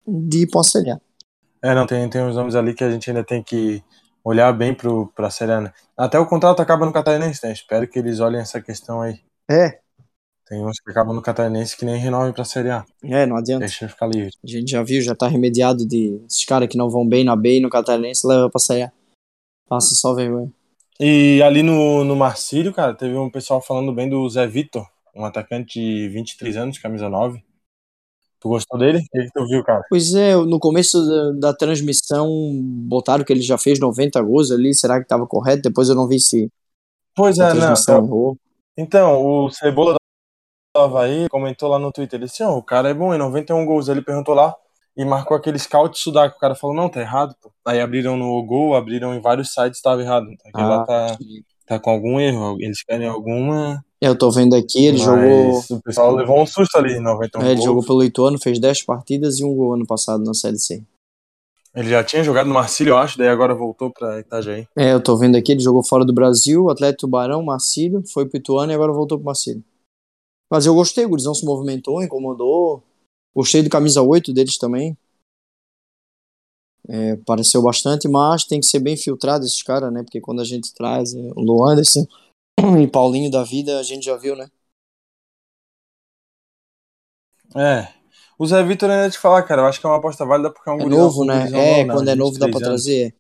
de 0.06 0.42
ir 0.42 0.46
pra 0.50 0.62
Série 0.62 0.90
A. 0.92 1.00
É, 1.62 1.74
não, 1.74 1.86
tem, 1.86 2.08
tem 2.08 2.22
uns 2.22 2.36
nomes 2.36 2.54
ali 2.54 2.74
que 2.74 2.84
a 2.84 2.90
gente 2.90 3.10
ainda 3.10 3.24
tem 3.24 3.42
que 3.42 3.82
olhar 4.24 4.52
bem 4.52 4.74
pro, 4.74 5.08
pra 5.14 5.30
Série 5.30 5.52
A, 5.52 5.60
né? 5.60 5.72
Até 5.96 6.18
o 6.18 6.26
contrato 6.26 6.60
acaba 6.60 6.86
no 6.86 6.92
Catarinense, 6.92 7.44
né? 7.44 7.52
Espero 7.52 7.86
que 7.88 7.98
eles 7.98 8.20
olhem 8.20 8.40
essa 8.40 8.60
questão 8.60 9.00
aí. 9.00 9.20
É, 9.50 9.78
Tem 10.46 10.64
uns 10.64 10.78
que 10.80 10.90
acabam 10.90 11.14
no 11.14 11.22
Catarinense 11.22 11.76
que 11.76 11.84
nem 11.84 11.96
renovem 11.96 12.32
pra 12.32 12.44
Série 12.44 12.70
A. 12.70 12.84
é, 13.04 13.26
não 13.26 13.36
adianta. 13.36 13.66
Deixa 13.66 13.84
ele 13.84 13.92
ficar 13.92 14.06
livre. 14.06 14.32
A 14.42 14.46
gente 14.46 14.70
já 14.70 14.82
viu, 14.82 15.02
já 15.02 15.14
tá 15.14 15.26
remediado 15.28 15.86
de 15.86 16.20
esses 16.26 16.44
caras 16.44 16.68
que 16.68 16.78
não 16.78 16.88
vão 16.88 17.06
bem 17.06 17.24
na 17.24 17.36
B 17.36 17.58
e 17.58 17.60
no 17.60 17.68
Catarinense, 17.70 18.26
leva 18.26 18.48
pra 18.48 18.58
Série 18.60 18.84
A. 18.84 18.92
Passa 19.68 19.94
só 19.94 20.14
vergonha. 20.14 20.50
E 20.98 21.42
ali 21.42 21.62
no, 21.62 22.04
no 22.04 22.16
Marcílio, 22.16 22.72
cara, 22.72 22.94
teve 22.94 23.16
um 23.16 23.30
pessoal 23.30 23.60
falando 23.60 23.92
bem 23.92 24.08
do 24.08 24.28
Zé 24.28 24.46
Vitor, 24.46 24.86
um 25.14 25.24
atacante 25.24 25.78
de 25.78 26.08
23 26.08 26.56
anos, 26.56 26.78
camisa 26.78 27.08
9. 27.08 27.42
Tu 28.40 28.48
gostou 28.48 28.78
dele? 28.78 28.98
O 28.98 29.02
que, 29.02 29.28
tu 29.32 29.46
viu, 29.46 29.64
cara? 29.64 29.82
Pois 29.88 30.14
é, 30.14 30.34
no 30.36 30.58
começo 30.58 31.04
da, 31.06 31.48
da 31.48 31.56
transmissão 31.56 32.28
botaram 32.88 33.24
que 33.24 33.32
ele 33.32 33.40
já 33.40 33.58
fez 33.58 33.78
90 33.78 34.20
gols 34.22 34.50
ali, 34.50 34.74
será 34.74 35.00
que 35.00 35.08
tava 35.08 35.26
correto? 35.26 35.62
Depois 35.62 35.88
eu 35.88 35.94
não 35.94 36.06
vi 36.06 36.20
se 36.20 36.50
Pois 37.14 37.38
é, 37.38 37.54
não. 37.54 38.04
errou. 38.04 38.38
Então, 38.76 39.24
o 39.24 39.50
Cebola 39.50 39.94
do 39.94 40.80
Havaí 40.80 41.28
comentou 41.30 41.70
lá 41.70 41.78
no 41.78 41.90
Twitter, 41.90 42.18
ele 42.18 42.26
disse, 42.26 42.42
ó, 42.42 42.56
o 42.56 42.62
cara 42.62 42.90
é 42.90 42.94
bom, 42.94 43.14
em 43.14 43.18
91 43.18 43.64
gols. 43.64 43.88
Ele 43.88 44.02
perguntou 44.02 44.34
lá 44.34 44.54
e 44.96 45.04
marcou 45.04 45.36
aquele 45.36 45.58
scout 45.58 45.98
sudaco. 45.98 46.36
O 46.36 46.40
cara 46.40 46.54
falou, 46.54 46.74
não, 46.74 46.88
tá 46.88 47.00
errado, 47.00 47.34
pô. 47.40 47.50
Aí 47.64 47.80
abriram 47.80 48.16
no 48.16 48.42
Gol, 48.44 48.74
abriram 48.74 49.14
em 49.14 49.20
vários 49.20 49.52
sites, 49.52 49.80
tava 49.80 50.00
errado. 50.02 50.26
Aquele 50.44 50.66
lá 50.66 50.82
Ah, 50.82 50.86
tá, 50.86 51.18
tá 51.66 51.78
com 51.78 51.90
algum 51.90 52.18
erro, 52.18 52.56
eles 52.60 52.82
querem 52.82 53.06
alguma... 53.06 53.84
eu 54.00 54.16
tô 54.16 54.30
vendo 54.30 54.54
aqui, 54.54 54.86
ele 54.86 54.98
mas 54.98 55.06
jogou. 55.06 55.62
o 55.70 55.82
pessoal 55.82 56.14
levou 56.14 56.40
um 56.40 56.46
susto 56.46 56.76
ali, 56.76 56.94
em 56.94 57.00
91 57.00 57.42
é, 57.42 57.52
ele 57.52 57.60
jogou 57.60 57.84
pelo 57.84 58.02
Ituano, 58.04 58.38
fez 58.40 58.58
10 58.58 58.84
partidas 58.84 59.38
e 59.38 59.44
um 59.44 59.54
gol 59.54 59.74
ano 59.74 59.86
passado 59.86 60.24
na 60.24 60.32
Série 60.32 60.58
C. 60.58 60.82
Ele 61.74 61.90
já 61.90 62.02
tinha 62.02 62.24
jogado 62.24 62.46
no 62.46 62.54
Marcílio, 62.54 62.92
eu 62.92 62.96
acho, 62.96 63.18
daí 63.18 63.28
agora 63.28 63.54
voltou 63.54 63.90
pra 63.90 64.18
Itajaí. 64.18 64.66
É, 64.74 64.94
eu 64.94 65.02
tô 65.02 65.14
vendo 65.14 65.36
aqui, 65.36 65.52
ele 65.52 65.60
jogou 65.60 65.84
fora 65.84 66.06
do 66.06 66.12
Brasil, 66.14 66.70
Atlético 66.70 67.00
Tubarão, 67.00 67.42
Marcílio, 67.42 68.02
foi 68.14 68.26
pro 68.26 68.38
Ituano 68.38 68.72
e 68.72 68.74
agora 68.74 68.92
voltou 68.94 69.18
pro 69.18 69.26
Marcílio. 69.26 69.62
Mas 70.50 70.64
eu 70.64 70.74
gostei, 70.74 71.04
o 71.04 71.08
Gurizão 71.10 71.34
se 71.34 71.44
movimentou, 71.44 72.02
incomodou. 72.02 72.82
Gostei 73.36 73.62
do 73.62 73.68
camisa 73.68 74.00
8 74.00 74.32
deles 74.32 74.56
também. 74.56 74.96
É, 76.88 77.16
pareceu 77.16 77.60
bastante, 77.60 78.08
mas 78.08 78.44
tem 78.44 78.60
que 78.60 78.66
ser 78.66 78.78
bem 78.78 78.96
filtrado 78.96 79.44
esses 79.44 79.62
caras, 79.62 79.92
né? 79.92 80.02
Porque 80.02 80.22
quando 80.22 80.40
a 80.40 80.44
gente 80.44 80.72
traz 80.72 81.14
é, 81.14 81.18
o 81.36 81.42
Luan 81.42 81.72
Anderson 81.72 82.06
e 82.82 82.86
Paulinho 82.86 83.30
da 83.30 83.42
vida, 83.44 83.78
a 83.78 83.82
gente 83.82 84.06
já 84.06 84.16
viu, 84.16 84.34
né? 84.34 84.48
É. 87.54 87.88
O 88.38 88.46
Zé 88.46 88.62
Vitor 88.62 88.90
ainda 88.90 89.10
te 89.10 89.18
falar, 89.18 89.42
cara, 89.42 89.62
eu 89.62 89.66
acho 89.66 89.80
que 89.80 89.86
é 89.86 89.88
uma 89.90 89.98
aposta 89.98 90.24
válida 90.24 90.50
porque 90.50 90.70
é 90.70 90.72
um 90.72 90.80
É 90.80 90.84
novo, 90.86 91.24
né? 91.24 91.46
É, 91.48 91.84
né? 91.84 91.92
quando 91.92 92.08
é 92.08 92.14
novo 92.14 92.38
dá 92.38 92.48
pra 92.48 92.58
23 92.58 92.62
anos. 92.68 92.82
trazer. 92.84 93.16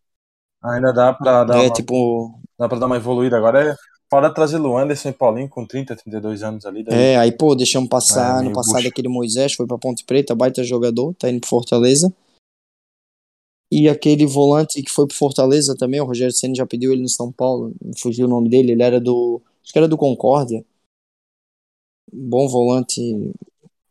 Ainda 0.62 0.92
dá 0.92 1.12
pra 1.12 1.44
dar, 1.44 1.58
É, 1.58 1.66
uma, 1.66 1.74
tipo. 1.74 2.40
dá 2.58 2.68
pra 2.68 2.78
dar 2.78 2.86
uma 2.86 2.96
evoluída. 2.96 3.36
Agora 3.36 3.72
é 3.72 3.76
fora 4.10 4.32
trazer 4.32 4.58
Luan 4.58 4.84
Anderson 4.84 5.08
e 5.08 5.12
Paulinho 5.12 5.48
com 5.48 5.66
30, 5.66 5.96
32 5.96 6.42
anos 6.42 6.64
ali. 6.66 6.82
daí- 6.84 6.94
É, 6.98 7.16
aí, 7.18 7.32
pô, 7.32 7.54
deixamos 7.54 7.88
passar 7.88 8.40
É, 8.40 8.44
no 8.48 8.52
passado 8.52 8.76
bucha. 8.76 8.88
aquele 8.88 9.08
Moisés, 9.08 9.54
foi 9.54 9.66
pra 9.66 9.78
Ponte 9.78 10.04
Preta, 10.04 10.34
baita 10.34 10.62
jogador, 10.64 11.14
tá 11.14 11.28
indo 11.30 11.40
pro 11.40 11.48
Fortaleza. 11.50 12.12
E 13.70 13.88
aquele 13.88 14.24
volante 14.26 14.80
que 14.82 14.90
foi 14.90 15.06
pro 15.08 15.16
Fortaleza 15.16 15.74
também, 15.76 16.00
o 16.00 16.04
Rogério 16.04 16.32
Senna 16.32 16.54
já 16.54 16.64
pediu 16.64 16.92
ele 16.92 17.02
no 17.02 17.08
São 17.08 17.32
Paulo, 17.32 17.74
fugiu 17.98 18.26
o 18.26 18.30
nome 18.30 18.48
dele, 18.48 18.72
ele 18.72 18.82
era 18.82 19.00
do. 19.00 19.42
Acho 19.62 19.72
que 19.72 19.78
era 19.78 19.88
do 19.88 19.96
Concórdia. 19.98 20.64
Bom 22.12 22.46
volante. 22.48 23.00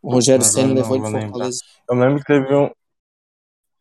O 0.01 0.11
Rogério 0.13 0.45
Senna 0.45 0.73
levou 0.73 0.95
ele 0.95 1.03
pro. 1.03 1.21
Fortaleza. 1.29 1.59
Eu 1.89 1.95
lembro 1.97 2.19
que 2.21 2.25
teve 2.25 2.55
um. 2.55 2.69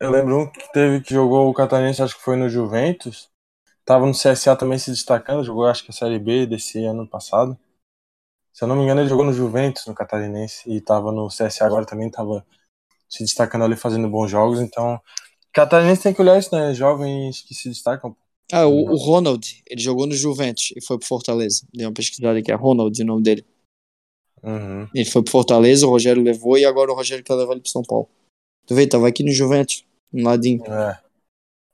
Eu 0.01 0.11
lembro 0.11 0.41
um 0.41 0.51
que 0.51 0.73
teve 0.73 1.01
que 1.01 1.15
jogou 1.15 1.49
o 1.49 1.55
Catarinense, 1.55 2.03
acho 2.03 2.17
que 2.17 2.25
foi 2.25 2.37
no 2.37 2.49
Juventus. 2.49 3.29
Tava 3.85 4.07
no 4.07 4.13
CSA 4.13 4.57
também 4.57 4.79
se 4.79 4.91
destacando, 4.91 5.45
jogou 5.45 5.67
acho 5.67 5.85
que 5.85 5.91
a 5.91 5.95
Série 5.95 6.19
B 6.19 6.47
desse 6.47 6.83
ano 6.85 7.07
passado. 7.07 7.59
Se 8.53 8.65
eu 8.65 8.69
não 8.69 8.77
me 8.77 8.83
engano, 8.83 9.01
ele 9.01 9.09
jogou 9.09 9.25
no 9.25 9.33
Juventus, 9.33 9.87
no 9.87 9.95
Catarinense, 9.95 10.63
e 10.71 10.81
tava 10.81 11.13
no 11.13 11.29
CSA 11.29 11.67
agora 11.67 11.85
também, 11.85 12.11
tava 12.11 12.47
se 13.09 13.23
destacando 13.23 13.65
ali, 13.65 13.77
fazendo 13.77 14.09
bons 14.09 14.31
jogos. 14.31 14.61
Então, 14.61 15.01
Catarinense 15.53 16.03
tem 16.03 16.15
que 16.15 16.23
olhar 16.23 16.39
isso, 16.39 16.55
né? 16.55 16.73
Jovens 16.73 17.43
que 17.43 17.55
se 17.55 17.69
destacam. 17.69 18.17
Ah, 18.53 18.67
o, 18.67 18.93
o 18.93 18.97
Ronald, 18.97 19.63
ele 19.67 19.81
jogou 19.81 20.07
no 20.07 20.15
Juventus 20.15 20.73
e 20.77 20.81
foi 20.81 20.99
pro 20.99 21.07
Fortaleza. 21.07 21.67
Dei 21.73 21.87
uma 21.87 21.93
pesquisada 21.93 22.39
aqui, 22.39 22.53
é 22.53 22.55
Ronald 22.55 23.03
o 23.03 23.07
nome 23.07 23.23
dele. 23.23 23.45
Uhum. 24.43 24.89
Ele 24.95 25.11
foi 25.11 25.23
pro 25.23 25.33
Fortaleza, 25.33 25.87
o 25.87 25.91
Rogério 25.91 26.23
levou 26.23 26.57
e 26.57 26.65
agora 26.65 26.93
o 26.93 26.95
Rogério 26.95 27.25
quer 27.25 27.35
levar 27.35 27.53
ele 27.53 27.63
pro 27.63 27.71
São 27.71 27.83
Paulo. 27.83 28.09
Tu 28.67 28.75
vê, 28.75 28.87
tava 28.87 29.09
aqui 29.09 29.23
no 29.23 29.33
Juventus, 29.33 29.85
no 30.13 30.25
ladinho. 30.25 30.63
É. 30.67 31.01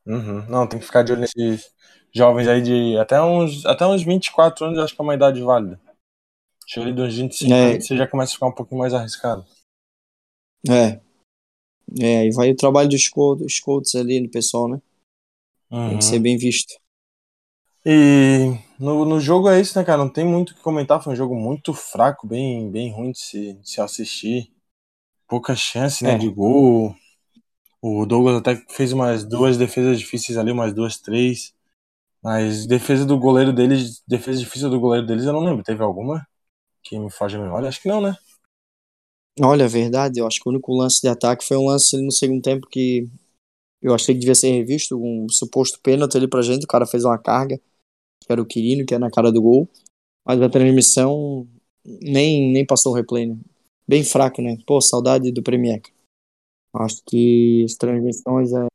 Uhum. 0.06 0.46
Não, 0.48 0.66
tem 0.66 0.78
que 0.78 0.86
ficar 0.86 1.02
de 1.02 1.12
olho 1.12 1.20
nesses 1.20 1.70
jovens 2.12 2.48
aí 2.48 2.62
de 2.62 2.96
até 2.98 3.20
uns, 3.22 3.64
até 3.66 3.86
uns 3.86 4.02
24 4.02 4.66
anos, 4.66 4.78
acho 4.78 4.94
que 4.94 5.00
é 5.00 5.04
uma 5.04 5.14
idade 5.14 5.40
válida. 5.42 5.80
Chega 6.66 6.86
ali 6.86 6.94
dos 6.94 7.16
25 7.16 7.52
É. 7.52 7.72
anos, 7.72 7.86
você 7.86 7.96
já 7.96 8.06
começa 8.06 8.32
a 8.32 8.34
ficar 8.34 8.46
um 8.46 8.52
pouquinho 8.54 8.78
mais 8.80 8.94
arriscado. 8.94 9.44
É. 10.68 11.00
É, 12.00 12.26
e 12.26 12.30
vai 12.32 12.50
o 12.52 12.56
trabalho 12.56 12.88
dos 12.88 13.02
scouts, 13.02 13.56
scouts 13.56 13.94
ali 13.96 14.20
no 14.20 14.30
pessoal, 14.30 14.68
né? 14.68 14.80
Tem 15.68 15.78
Uhum. 15.92 15.98
que 15.98 16.04
ser 16.04 16.18
bem 16.20 16.36
visto. 16.36 16.74
E 17.84 18.56
no, 18.78 19.04
no 19.04 19.18
jogo 19.20 19.48
é 19.48 19.60
isso, 19.60 19.76
né, 19.78 19.84
cara? 19.84 19.98
Não 19.98 20.08
tem 20.12 20.24
muito 20.24 20.50
o 20.50 20.54
que 20.54 20.60
comentar. 20.60 21.02
Foi 21.02 21.12
um 21.12 21.16
jogo 21.16 21.34
muito 21.34 21.72
fraco, 21.72 22.26
bem, 22.26 22.70
bem 22.70 22.92
ruim 22.92 23.12
de 23.12 23.18
se, 23.18 23.52
de 23.54 23.70
se 23.70 23.80
assistir. 23.80 24.52
Pouca 25.26 25.54
chance, 25.56 26.04
né, 26.04 26.12
É. 26.14 26.18
de 26.18 26.28
gol. 26.28 26.94
O 27.80 28.04
Douglas 28.04 28.36
até 28.36 28.56
fez 28.68 28.92
umas 28.92 29.24
duas 29.24 29.56
defesas 29.56 29.98
difíceis 29.98 30.36
ali, 30.36 30.52
umas 30.52 30.74
duas, 30.74 30.98
três. 30.98 31.54
Mas 32.22 32.66
defesa 32.66 33.06
do 33.06 33.18
goleiro 33.18 33.52
deles, 33.52 34.02
defesa 34.06 34.38
difícil 34.38 34.68
do 34.68 34.78
goleiro 34.78 35.06
deles, 35.06 35.24
eu 35.24 35.33
não 35.33 35.40
lembro. 35.40 35.64
Teve 35.64 35.83
alguma 35.83 36.26
que 36.83 36.98
me 36.98 37.11
foge 37.11 37.37
a 37.37 37.40
memória? 37.40 37.68
Acho 37.68 37.80
que 37.80 37.88
não, 37.88 38.00
né? 38.00 38.14
Olha, 39.40 39.64
é 39.64 39.68
verdade, 39.68 40.18
eu 40.18 40.26
acho 40.26 40.40
que 40.40 40.48
o 40.48 40.52
único 40.52 40.74
lance 40.74 41.00
de 41.00 41.09
ataque 41.09 41.44
foi 41.44 41.56
um 41.56 41.66
lance 41.66 41.96
no 41.96 42.12
segundo 42.12 42.42
tempo 42.42 42.66
que 42.66 43.09
eu 43.80 43.94
achei 43.94 44.14
que 44.14 44.20
devia 44.20 44.35
ser 44.35 44.50
revisto, 44.50 45.00
um 45.02 45.26
suposto 45.30 45.80
pênalti 45.80 46.16
ali 46.16 46.28
pra 46.28 46.42
gente, 46.42 46.64
o 46.64 46.68
cara 46.68 46.87
fez 46.87 47.04
uma 47.04 47.16
carga, 47.16 47.59
que 48.20 48.30
era 48.30 48.42
o 48.42 48.46
Quirino, 48.46 48.85
que 48.85 48.94
é 48.94 48.98
na 48.98 49.11
cara 49.11 49.33
do 49.33 49.40
gol, 49.40 49.68
mas 50.26 50.42
a 50.42 50.50
transmissão 50.50 51.48
nem, 51.85 52.52
nem 52.52 52.66
passou 52.66 52.92
o 52.92 52.94
replay, 52.94 53.26
né? 53.26 53.38
Bem 53.88 54.04
fraco, 54.04 54.42
né? 54.42 54.59
Pô, 54.66 54.80
saudade 54.80 55.33
do 55.33 55.42
Premier. 55.42 55.80
Acho 56.74 57.02
que 57.06 57.64
as 57.64 57.74
transmissões 57.74 58.52
é... 58.52 58.66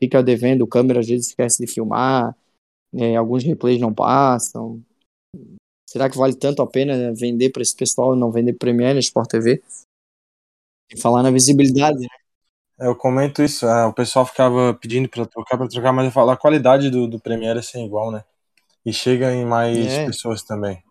fica 0.00 0.22
devendo, 0.22 0.66
câmera 0.66 1.00
às 1.00 1.06
vezes 1.06 1.28
esquece 1.28 1.64
de 1.64 1.70
filmar, 1.70 2.34
é, 2.94 3.14
alguns 3.16 3.44
replays 3.44 3.80
não 3.80 3.92
passam. 3.92 4.82
Será 5.88 6.08
que 6.08 6.16
vale 6.16 6.34
tanto 6.34 6.62
a 6.62 6.66
pena 6.66 7.12
vender 7.12 7.50
para 7.50 7.62
esse 7.62 7.74
pessoal 7.74 8.16
não 8.16 8.32
vender 8.32 8.54
Premier 8.54 8.94
na 8.94 9.00
Sport 9.00 9.28
TV? 9.28 9.62
E 10.92 10.98
falar 10.98 11.22
na 11.22 11.30
visibilidade, 11.30 12.00
né? 12.00 12.08
Eu 12.78 12.96
comento 12.96 13.42
isso, 13.42 13.66
é, 13.66 13.84
o 13.84 13.92
pessoal 13.92 14.24
ficava 14.24 14.72
pedindo 14.72 15.06
pra 15.08 15.26
trocar, 15.26 15.58
pra 15.58 15.68
trocar, 15.68 15.92
mas 15.92 16.06
eu 16.06 16.10
falo, 16.10 16.30
a 16.30 16.36
qualidade 16.36 16.88
do, 16.88 17.06
do 17.06 17.20
Premiere 17.20 17.58
é 17.58 17.62
sem 17.62 17.84
igual, 17.84 18.10
né? 18.10 18.24
E 18.86 18.92
chega 18.92 19.34
em 19.34 19.44
mais 19.44 19.98
É. 19.98 20.06
pessoas 20.06 20.42
também. 20.42 20.82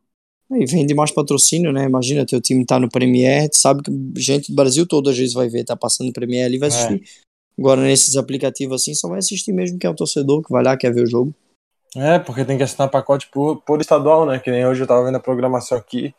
E 0.52 0.66
vende 0.66 0.94
mais 0.94 1.12
patrocínio, 1.12 1.72
né? 1.72 1.86
Imagina, 1.86 2.26
teu 2.26 2.40
time 2.40 2.66
tá 2.66 2.80
no 2.80 2.90
Premier, 2.90 3.50
tu 3.50 3.58
sabe 3.58 3.82
que 3.84 3.92
gente 4.18 4.52
do 4.52 4.56
Brasil 4.56 4.86
todo 4.88 5.10
às 5.10 5.18
vezes 5.18 5.34
vai 5.34 5.50
ver, 5.50 5.64
tá 5.64 5.76
passando 5.76 6.14
Premier 6.14 6.46
ali, 6.46 6.60
vai 6.60 6.70
É. 6.70 7.00
Agora 7.60 7.82
nesses 7.82 8.16
aplicativos 8.16 8.82
assim, 8.82 8.96
só 8.96 9.10
vai 9.10 9.20
assistir 9.20 9.52
mesmo 9.52 9.78
quem 9.78 9.88
é 9.88 9.92
o 9.92 9.96
torcedor 9.96 10.42
que 10.42 10.52
vai 10.52 10.64
lá, 10.64 10.78
quer 10.78 10.94
ver 10.94 11.04
o 11.04 11.10
jogo. 11.10 11.36
É, 11.96 12.18
porque 12.18 12.46
tem 12.46 12.58
que 12.58 12.64
assinar 12.64 12.90
pacote 12.90 13.30
por, 13.30 13.62
por 13.64 13.82
estadual, 13.82 14.26
né? 14.26 14.40
Que 14.40 14.50
nem 14.50 14.66
hoje 14.66 14.82
eu 14.82 14.88
tava 14.88 15.04
vendo 15.04 15.18
a 15.18 15.20
programação 15.20 15.78
aqui. 15.78 16.14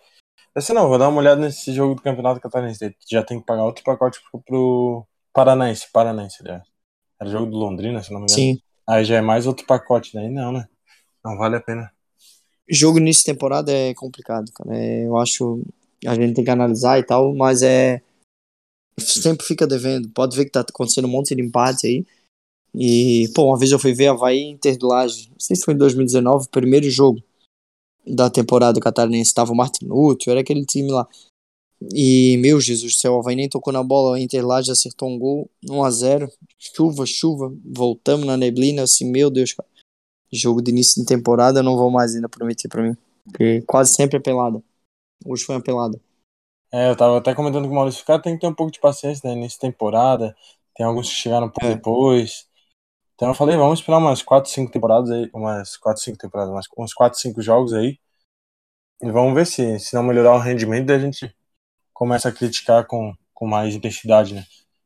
Eu 0.54 0.74
não, 0.74 0.88
vou 0.88 0.98
dar 0.98 1.08
uma 1.08 1.20
olhada 1.20 1.40
nesse 1.40 1.72
jogo 1.72 1.94
do 1.94 2.02
Campeonato 2.02 2.40
Catarinense. 2.40 2.94
Já 3.08 3.22
tem 3.22 3.40
que 3.40 3.46
pagar 3.46 3.64
outro 3.64 3.84
pacote 3.84 4.20
pro, 4.30 4.40
pro 4.40 5.06
Paranaense, 5.32 5.86
Paranaense, 5.92 6.38
aliás. 6.40 6.62
Era 7.20 7.30
jogo 7.30 7.46
do 7.46 7.56
Londrina, 7.56 8.02
se 8.02 8.12
não 8.12 8.20
me 8.20 8.26
engano. 8.26 8.36
Sim. 8.36 8.60
Aí 8.86 9.04
já 9.04 9.16
é 9.16 9.20
mais 9.20 9.46
outro 9.46 9.64
pacote, 9.64 10.12
daí 10.12 10.28
não, 10.28 10.52
né? 10.52 10.66
Não 11.24 11.38
vale 11.38 11.56
a 11.56 11.60
pena. 11.60 11.90
Jogo 12.68 12.98
início 12.98 13.24
de 13.24 13.32
temporada 13.32 13.72
é 13.72 13.94
complicado, 13.94 14.50
cara. 14.52 14.76
É, 14.76 15.06
eu 15.06 15.16
acho 15.16 15.62
a 16.06 16.14
gente 16.14 16.34
tem 16.34 16.44
que 16.44 16.50
analisar 16.50 16.98
e 16.98 17.02
tal, 17.02 17.34
mas 17.34 17.62
é 17.62 18.02
sempre 18.98 19.46
fica 19.46 19.66
devendo. 19.66 20.08
Pode 20.10 20.36
ver 20.36 20.44
que 20.44 20.50
tá 20.50 20.60
acontecendo 20.60 21.06
um 21.06 21.10
monte 21.10 21.34
de 21.34 21.42
empate 21.42 21.86
aí. 21.86 22.04
E, 22.74 23.28
pô, 23.34 23.46
uma 23.46 23.58
vez 23.58 23.72
eu 23.72 23.78
fui 23.78 23.92
ver 23.92 24.08
Havaí 24.08 24.42
Inter 24.42 24.76
de 24.76 24.84
Laje, 24.84 25.28
não 25.30 25.40
sei 25.40 25.56
se 25.56 25.64
foi 25.64 25.74
em 25.74 25.78
2019, 25.78 26.48
primeiro 26.50 26.88
jogo 26.88 27.20
da 28.06 28.30
temporada 28.30 28.80
catarinense, 28.80 29.34
tava 29.34 29.52
o 29.52 29.56
Martinútil, 29.56 30.30
era 30.30 30.40
aquele 30.40 30.64
time 30.64 30.90
lá. 30.90 31.06
E, 31.92 32.36
meu 32.38 32.60
Jesus 32.60 32.92
do 32.92 32.98
céu, 32.98 33.14
o 33.14 33.18
Havaí 33.18 33.34
nem 33.34 33.48
tocou 33.48 33.72
na 33.72 33.82
bola, 33.82 34.12
o 34.12 34.16
Inter 34.16 34.46
lá 34.46 34.62
já 34.62 34.72
acertou 34.72 35.08
um 35.08 35.18
gol, 35.18 35.50
1x0, 35.64 36.30
chuva, 36.58 37.04
chuva, 37.06 37.52
voltamos 37.64 38.26
na 38.26 38.36
neblina, 38.36 38.82
assim, 38.82 39.10
meu 39.10 39.30
Deus, 39.30 39.52
cara. 39.52 39.68
Jogo 40.32 40.62
de 40.62 40.70
início 40.70 41.00
de 41.00 41.06
temporada, 41.06 41.58
eu 41.58 41.64
não 41.64 41.76
vou 41.76 41.90
mais 41.90 42.14
ainda 42.14 42.28
prometer 42.28 42.68
pra 42.68 42.82
mim, 42.82 42.96
porque 43.24 43.62
quase 43.62 43.94
sempre 43.94 44.18
é 44.18 44.20
pelada. 44.20 44.62
Hoje 45.24 45.42
foi 45.42 45.56
uma 45.56 45.62
pelada. 45.62 46.00
É, 46.72 46.88
eu 46.90 46.96
tava 46.96 47.18
até 47.18 47.34
comentando 47.34 47.64
com 47.66 47.72
o 47.72 47.74
Maurício, 47.74 48.04
cara 48.04 48.22
tem 48.22 48.34
que 48.34 48.40
ter 48.40 48.46
um 48.46 48.54
pouco 48.54 48.70
de 48.72 48.78
paciência, 48.80 49.28
né, 49.28 49.34
nessa 49.40 49.58
temporada, 49.58 50.36
tem 50.76 50.86
alguns 50.86 51.08
que 51.08 51.14
chegaram 51.16 51.46
um 51.46 51.50
pouco 51.50 51.66
É. 51.66 51.74
depois. 51.74 52.48
Então 53.14 53.28
eu 53.28 53.34
falei, 53.34 53.56
vamos 53.56 53.80
esperar 53.80 53.98
umas 53.98 54.22
4, 54.22 54.50
5 54.50 54.70
temporadas 54.72 55.10
aí, 55.10 55.28
umas 55.34 55.76
4, 55.76 56.02
5 56.02 56.16
temporadas, 56.18 56.52
umas- 56.52 56.68
uns 56.78 56.94
4, 56.94 57.18
5 57.18 57.42
jogos 57.42 57.72
aí. 57.72 57.98
E 59.02 59.10
vamos 59.10 59.34
ver 59.34 59.46
se, 59.46 59.78
se 59.80 59.94
não 59.94 60.02
melhorar 60.02 60.34
o 60.34 60.38
rendimento, 60.38 60.86
daí 60.86 60.96
a 60.96 61.00
gente 61.00 61.34
começa 61.92 62.28
a 62.28 62.32
criticar 62.32 62.86
com, 62.86 63.14
com 63.34 63.46
mais 63.46 63.74
intensidade, 63.74 64.34
né? 64.34 64.44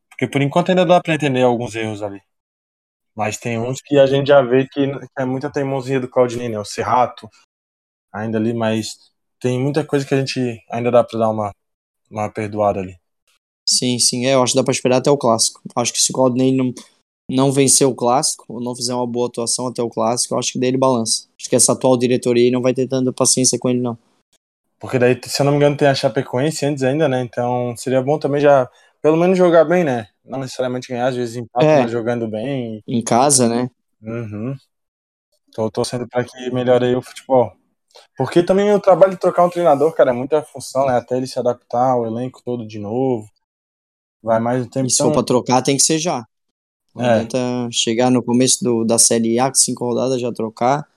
Porque 0.09 0.27
por 0.29 0.41
enquanto 0.43 0.71
ainda 0.71 0.87
dá 0.87 1.01
pra 1.01 1.15
entender 1.15 1.43
alguns 1.43 1.75
erros 1.75 2.03
ali. 2.03 2.21
Mas 3.15 3.37
tem 3.39 3.59
uns 3.59 3.81
que 3.81 3.99
a 3.99 4.07
gente 4.07 4.29
já 4.29 4.43
vê 4.43 4.67
que, 4.67 4.91
é 5.19 5.25
muita 5.25 5.51
teimosia 5.51 6.01
do 6.01 6.09
Claudinei, 6.09 6.49
né? 6.49 6.59
O 6.59 6.65
Serrato, 6.65 7.29
ainda 8.13 8.39
ali, 8.39 8.55
mas 8.55 8.97
tem 9.41 9.61
muita 9.61 9.85
coisa 9.85 10.07
que 10.07 10.15
a 10.15 10.19
gente 10.19 10.63
ainda 10.71 10.91
dá 10.91 11.05
pra 11.05 11.19
dar 11.19 11.31
uma, 11.31 11.53
uma 12.19 12.31
perdoada 12.31 12.81
ali. 12.81 12.97
Sim, 13.67 13.99
sim, 13.99 14.27
é, 14.27 14.35
eu 14.35 14.43
acho 14.43 14.53
que 14.53 14.59
dá 14.59 14.65
pra 14.65 14.73
esperar 14.73 14.99
até 14.99 15.11
o 15.11 15.17
clássico. 15.17 15.61
Acho 15.75 15.93
que 15.93 16.01
se 16.01 16.11
o 16.11 16.15
Claudinei 16.15 16.55
não, 16.55 16.73
não 17.31 17.51
vencer 17.51 17.87
o 17.87 17.95
clássico, 17.95 18.45
ou 18.49 18.61
não 18.61 18.77
fizer 18.77 18.95
uma 18.95 19.07
boa 19.07 19.27
atuação 19.27 19.67
até 19.67 19.83
o 19.83 19.89
clássico, 19.89 20.35
eu 20.35 20.39
acho 20.39 20.53
que 20.53 20.59
daí 20.59 20.69
ele 20.69 20.77
balança. 20.77 21.27
Acho 21.39 21.49
que 21.49 21.57
essa 21.57 21.73
atual 21.73 21.97
diretoria 21.97 22.45
aí 22.45 22.51
não 22.51 22.61
vai 22.63 22.75
ter 22.75 22.87
tanta 22.87 23.13
paciência 23.13 23.59
com 23.59 23.71
ele, 23.71 23.81
não. 23.81 23.97
Porque 24.79 24.99
daí, 24.99 25.19
se 25.25 25.41
eu 25.41 25.45
não 25.45 25.53
me 25.53 25.57
engano, 25.57 25.77
tem 25.77 25.89
a 25.89 25.95
Chapecoense 25.95 26.67
antes 26.67 26.83
ainda, 26.83 27.09
né? 27.09 27.23
Então 27.23 27.75
seria 27.77 28.03
bom 28.03 28.19
também 28.19 28.41
já, 28.41 28.69
pelo 29.01 29.17
menos 29.17 29.39
jogar 29.39 29.65
bem, 29.65 29.83
né? 29.83 30.09
Não 30.23 30.41
necessariamente 30.41 30.89
ganhar, 30.89 31.07
às 31.07 31.17
vezes 31.17 31.37
empata, 31.37 31.65
É. 31.65 31.83
mas 31.83 31.91
jogando 31.91 32.29
bem. 32.29 32.83
Em 32.87 33.03
casa, 33.03 33.49
né? 33.49 33.71
Uhum. 34.03 34.55
Tô 35.55 35.71
torcendo 35.71 36.07
pra 36.07 36.23
que 36.23 36.51
melhore 36.51 36.85
aí 36.85 36.95
o 36.95 37.01
futebol. 37.01 37.57
Porque 38.17 38.43
também 38.43 38.73
o 38.73 38.81
trabalho 38.81 39.13
de 39.13 39.21
trocar 39.21 39.45
um 39.45 39.51
treinador, 39.51 39.93
cara, 39.93 40.11
é 40.11 40.15
muita 40.15 40.43
função, 40.43 40.87
né? 40.87 40.97
Até 40.97 41.17
ele 41.17 41.27
se 41.27 41.39
adaptar 41.39 41.91
ao 41.93 42.07
elenco 42.07 42.43
todo 42.45 42.67
de 42.67 42.79
novo. 42.79 43.29
Vai 44.23 44.41
mais 44.41 44.65
um 44.65 44.69
tempo. 44.69 44.87
E 44.87 44.91
se 44.91 44.97
Então, 44.97 45.09
for 45.09 45.15
pra 45.15 45.23
trocar, 45.23 45.63
tem 45.63 45.77
que 45.77 45.85
ser 45.85 45.99
já. 45.99 46.25
Não 46.95 47.05
É. 47.05 47.27
chegar 47.73 48.11
no 48.11 48.23
começo 48.23 48.63
do, 48.63 48.85
da 48.85 48.99
Série 48.99 49.39
A, 49.39 49.49
com 49.49 49.55
cinco 49.55 49.85
rodadas, 49.85 50.21
já 50.21 50.33
trocar. 50.33 50.89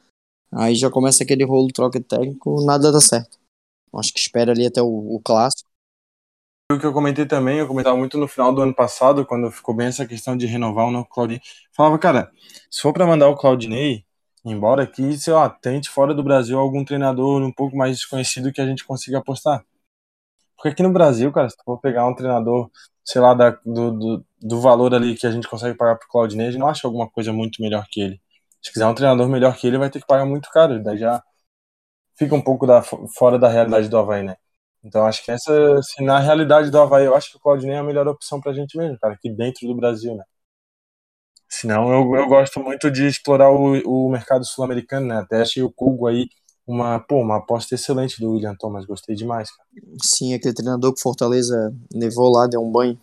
Aí 0.51 0.75
já 0.75 0.89
começa 0.89 1.23
aquele 1.23 1.43
rolo 1.43 1.67
troca 1.73 1.99
de 1.99 2.05
técnico, 2.05 2.63
nada 2.63 2.91
dá 2.91 3.01
certo. 3.01 3.37
Acho 3.93 4.13
que 4.13 4.19
espera 4.19 4.51
ali 4.51 4.65
até 4.65 4.81
o, 4.81 5.15
o 5.15 5.19
clássico. 5.23 5.67
o 6.71 6.79
que 6.79 6.85
eu 6.85 6.93
comentei 6.93 7.25
também, 7.25 7.59
eu 7.59 7.67
comentava 7.67 7.97
muito 7.97 8.17
no 8.17 8.27
final 8.27 8.53
do 8.53 8.61
ano 8.61 8.73
passado, 8.73 9.25
quando 9.25 9.51
ficou 9.51 9.75
bem 9.75 9.87
essa 9.87 10.05
questão 10.05 10.37
de 10.37 10.45
renovar 10.45 10.85
ou 10.85 10.91
não 10.91 11.01
o 11.01 11.05
Claudinei. 11.05 11.41
Falava, 11.73 11.97
cara, 11.97 12.31
se 12.69 12.81
for 12.81 12.93
pra 12.93 13.07
mandar 13.07 13.27
o 13.29 13.35
Claudinei 13.35 14.05
embora 14.51 14.83
aqui, 14.83 15.17
sei 15.17 15.33
lá, 15.33 15.49
tente 15.49 15.89
fora 15.89 16.13
do 16.13 16.23
Brasil 16.23 16.57
algum 16.59 16.83
treinador 16.85 17.41
um 17.43 17.51
pouco 17.51 17.75
mais 17.77 17.97
desconhecido 17.97 18.51
que 18.53 18.61
a 18.61 18.65
gente 18.65 18.85
consiga 18.85 19.19
apostar. 19.19 19.63
Porque 20.55 20.69
aqui 20.69 20.83
no 20.83 20.91
Brasil, 20.93 21.31
cara, 21.31 21.49
se 21.49 21.57
tu 21.57 21.63
for 21.65 21.79
pegar 21.79 22.07
um 22.07 22.15
treinador, 22.15 22.69
sei 23.05 23.21
lá, 23.21 23.33
da- 23.33 23.51
do, 23.65 23.91
do, 23.91 24.25
do 24.41 24.61
valor 24.61 24.93
ali 24.95 25.15
que 25.15 25.27
a 25.27 25.31
gente 25.31 25.47
consegue 25.47 25.77
pagar 25.77 25.97
pro 25.97 26.07
Claudinei, 26.09 26.47
a 26.47 26.51
gente 26.51 26.59
não 26.59 26.67
acha 26.69 26.87
alguma 26.87 27.09
coisa 27.09 27.33
muito 27.33 27.61
melhor 27.61 27.85
que 27.91 28.01
ele. 28.01 28.21
Se 28.61 28.71
quiser 28.73 28.87
um 28.87 28.95
treinador 28.95 29.29
melhor 29.29 29.55
que 29.57 29.67
ele, 29.67 29.77
vai 29.77 29.89
ter 29.89 29.99
que 30.01 30.07
pagar 30.07 30.25
muito 30.25 30.49
caro. 30.51 30.81
Daí 30.83 30.97
já 30.97 31.21
fica 32.17 32.35
um 32.35 32.41
pouco 32.41 32.65
da, 32.67 32.81
fora 32.83 33.39
da 33.39 33.47
realidade 33.49 33.89
do 33.89 33.97
Havaí, 33.97 34.23
né? 34.23 34.35
Então 34.83 35.05
acho 35.05 35.23
que 35.23 35.31
essa, 35.31 35.81
se 35.83 36.03
na 36.03 36.19
realidade 36.19 36.69
do 36.71 36.79
Havaí, 36.79 37.05
eu 37.05 37.15
acho 37.15 37.31
que 37.31 37.37
o 37.37 37.39
Claudinei 37.39 37.75
é 37.75 37.79
a 37.79 37.83
melhor 37.83 38.07
opção 38.07 38.39
pra 38.41 38.53
gente 38.53 38.77
mesmo, 38.77 38.97
cara, 38.99 39.13
aqui 39.15 39.29
dentro 39.29 39.67
do 39.67 39.75
Brasil, 39.75 40.15
né? 40.15 40.23
Senão 41.49 41.91
eu, 41.91 42.15
eu 42.15 42.27
gosto 42.27 42.59
muito 42.59 42.91
de 42.91 43.07
explorar 43.07 43.49
o, 43.51 43.79
o 43.85 44.09
mercado 44.09 44.45
sul-americano, 44.45 45.07
né? 45.07 45.17
Até 45.17 45.41
achei 45.41 45.63
o 45.63 45.71
Cugo 45.71 46.07
aí 46.07 46.27
uma, 46.67 46.99
pô, 46.99 47.21
uma 47.21 47.37
aposta 47.37 47.75
excelente 47.75 48.19
do 48.19 48.31
William 48.31 48.55
Thomas, 48.55 48.85
gostei 48.85 49.15
demais, 49.15 49.49
cara. 49.55 49.69
Sim, 50.03 50.33
aquele 50.33 50.53
treinador 50.53 50.93
que 50.93 51.01
Fortaleza 51.01 51.73
levou 51.93 52.29
lá, 52.29 52.45
deu 52.45 52.61
um 52.61 52.69
banho. 52.69 52.99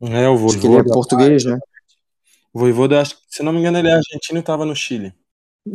É, 0.00 0.28
o 0.28 0.34
Acho 0.34 0.58
que 0.58 0.66
ele 0.66 0.74
é 0.74 0.82
Voivoda, 0.82 0.92
português, 0.92 1.44
né? 1.44 1.60
o 2.52 2.58
Voivoda, 2.58 3.00
acho 3.00 3.16
se 3.28 3.42
não 3.42 3.52
me 3.52 3.60
engano, 3.60 3.78
ele 3.78 3.88
é 3.88 3.92
argentino 3.92 4.40
e 4.40 4.42
tava 4.42 4.66
no 4.66 4.74
Chile. 4.74 5.14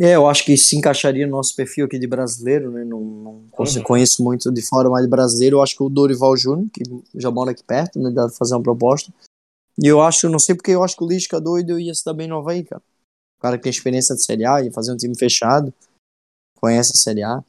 É, 0.01 0.15
eu 0.15 0.27
acho 0.27 0.43
que 0.43 0.57
se 0.57 0.75
encaixaria 0.75 1.25
no 1.25 1.31
nosso 1.37 1.55
perfil 1.55 1.85
aqui 1.85 1.97
de 1.97 2.05
brasileiro, 2.07 2.69
né? 2.71 2.83
Não, 2.83 2.99
não 2.99 3.31
Uhum. 3.57 3.83
conheço 3.83 4.21
muito 4.21 4.51
de 4.51 4.61
fora, 4.61 4.89
mas 4.89 5.03
de 5.03 5.09
brasileiro, 5.09 5.57
eu 5.57 5.63
acho 5.63 5.77
que 5.77 5.83
o 5.83 5.89
Dorival 5.89 6.35
Júnior, 6.35 6.67
que 6.73 6.83
já 7.15 7.31
mora 7.31 7.51
aqui 7.51 7.63
perto, 7.63 7.97
né? 7.97 8.11
Dá 8.11 8.27
pra 8.27 8.35
fazer 8.35 8.53
uma 8.55 8.61
proposta. 8.61 9.13
E 9.81 9.87
eu 9.87 10.01
acho, 10.01 10.27
não 10.29 10.39
sei 10.39 10.55
porque 10.55 10.71
eu 10.71 10.83
acho 10.83 10.95
que 10.95 11.03
o 11.03 11.07
Lisca 11.07 11.39
doido 11.39 11.79
ia 11.79 11.93
se 11.93 12.03
dar 12.03 12.13
bem 12.13 12.27
no 12.27 12.37
Havaí, 12.37 12.63
cara. 12.63 12.81
O 13.37 13.41
cara 13.41 13.57
que 13.57 13.63
tem 13.63 13.69
experiência 13.69 14.15
de 14.15 14.23
Série 14.23 14.45
A, 14.45 14.61
ia 14.61 14.71
fazer 14.71 14.91
um 14.91 14.97
time 14.97 15.17
fechado, 15.17 15.71
conhece 16.59 16.91
a 16.95 16.99
Série 16.99 17.23
A. 17.23 17.43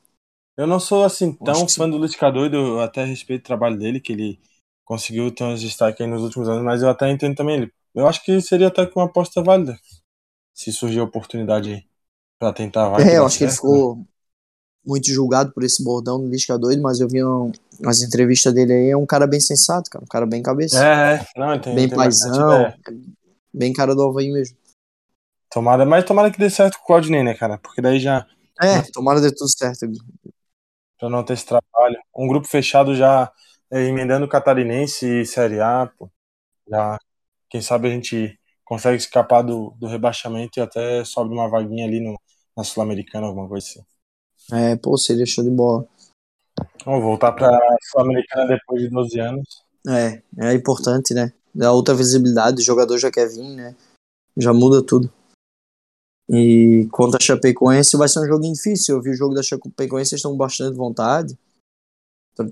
Eu 0.57 0.67
não 0.67 0.79
sou 0.79 1.05
assim 1.05 1.33
tão 1.33 1.67
fã 1.69 1.89
do 1.89 1.97
Luiz 1.97 2.15
Doido, 2.17 2.57
eu 2.57 2.81
até 2.81 3.05
respeito 3.05 3.43
o 3.43 3.47
trabalho 3.47 3.79
dele, 3.79 4.01
que 4.01 4.13
ele 4.13 4.39
conseguiu 4.85 5.35
ter 5.35 5.45
uns 5.45 5.63
destaques 5.63 6.01
aí 6.01 6.07
nos 6.07 6.23
últimos 6.23 6.49
anos, 6.49 6.63
mas 6.63 6.83
eu 6.83 6.91
até 6.91 7.11
entendo 7.11 7.37
também 7.37 7.57
ele. 7.57 7.73
Eu 7.95 8.07
acho 8.07 8.23
que 8.23 8.41
seria 8.41 8.69
até 8.69 8.83
uma 8.95 9.07
aposta 9.07 9.43
válida, 9.43 9.79
se 10.53 10.73
surgir 10.73 11.01
a 11.01 11.05
oportunidade 11.05 11.71
aí, 11.73 11.85
pra 12.39 12.53
tentar. 12.53 13.01
É, 13.01 13.19
eu 13.19 13.25
acho 13.25 13.39
que 13.39 13.45
ele 13.45 13.51
né? 13.51 13.57
ficou 13.57 14.05
muito 14.85 15.09
julgado 15.09 15.53
por 15.53 15.63
esse 15.65 15.83
bordão 15.85 16.19
do 16.21 16.29
Lisca 16.29 16.59
doido, 16.59 16.81
mas 16.83 17.01
eu 17.01 17.09
vi 17.09 17.23
um, 17.25 17.53
as 17.85 18.01
entrevistas 18.03 18.53
dele 18.55 18.73
aí, 18.73 18.91
é 18.91 18.97
um 18.97 19.07
cara 19.07 19.27
bem 19.27 19.41
sensato, 19.41 19.91
cara, 19.91 20.05
um 20.05 20.09
cara 20.09 20.27
bem 20.27 20.43
cabeça, 20.43 20.83
É, 20.83 21.15
é, 21.17 21.27
não, 21.37 21.61
tem, 21.61 21.75
bem 21.75 21.89
tem 21.89 21.97
bastante 21.97 22.39
paizão, 22.39 22.61
ideia. 22.61 22.79
bem 23.53 23.73
cara 23.73 23.95
do 23.95 24.03
Havaí 24.03 24.31
mesmo. 24.33 24.57
Tomara, 25.51 25.85
mas 25.87 26.05
tomara 26.05 26.31
que 26.31 26.39
dê 26.39 26.51
certo 26.51 26.77
com 26.79 26.85
o 26.85 26.87
Claudinei, 26.87 27.23
né, 27.23 27.35
cara? 27.35 27.59
Porque 27.59 27.81
daí 27.81 27.99
já, 27.99 28.27
É, 28.61 28.83
tomara 28.93 29.21
dê 29.21 29.31
tudo 29.35 29.49
certo. 29.51 29.87
pra 30.99 31.09
não 31.09 31.25
ter 31.25 31.35
esse 31.35 31.47
trabalho. 31.47 31.97
Um 32.17 32.29
grupo 32.29 32.47
fechado 32.49 32.95
já 32.95 33.31
é, 33.71 33.85
emendando 33.85 34.29
Catarinense 34.29 35.21
e 35.23 35.27
Série 35.27 35.61
A, 35.61 35.87
pô. 35.99 36.11
Já, 36.69 36.99
quem 37.49 37.63
sabe 37.63 37.89
a 37.89 37.91
gente 37.91 38.39
consegue 38.65 38.97
escapar 38.99 39.43
do, 39.43 39.75
do 39.79 39.87
rebaixamento 39.87 40.59
e 40.59 40.63
até 40.63 41.05
sobe 41.05 41.33
uma 41.33 41.49
vaguinha 41.49 41.87
ali 41.87 42.01
no, 42.01 42.21
na 42.57 42.65
Sul-Americana, 42.65 43.27
alguma 43.27 43.49
coisa 43.49 43.67
assim. 43.67 43.83
É, 44.53 44.77
pô, 44.77 44.97
seria 44.97 45.27
show 45.27 45.45
de 45.45 45.51
bola. 45.51 45.87
Vamos 46.85 47.03
voltar 47.03 47.33
pra 47.33 47.51
Sul-Americana 47.91 48.47
depois 48.47 48.83
de 48.83 48.89
12 48.89 49.21
anos. 49.21 49.63
É, 49.87 50.23
é 50.39 50.55
importante, 50.55 51.15
né? 51.15 51.33
Dá 51.55 51.73
outra 51.73 51.95
visibilidade, 51.95 52.61
o 52.61 52.65
jogador 52.65 52.99
já 52.99 53.11
quer 53.11 53.29
vir, 53.29 53.49
né? 53.55 53.75
Já 54.37 54.53
muda 54.53 54.83
tudo. 54.83 55.13
E 56.29 56.87
contra 56.93 57.19
a 57.19 57.25
Chapecoense 57.25 57.97
vai 57.97 58.09
ser 58.09 58.21
um 58.21 58.27
joguinho 58.27 58.53
difícil. 58.53 58.97
Eu 58.97 59.03
vi 59.03 59.11
o 59.11 59.17
jogo 59.17 59.35
da 59.35 59.43
Chapecoense, 59.43 60.15
eles 60.15 60.21
estão 60.21 60.33
com 60.33 60.37
bastante 60.37 60.77
vontade. 60.77 61.39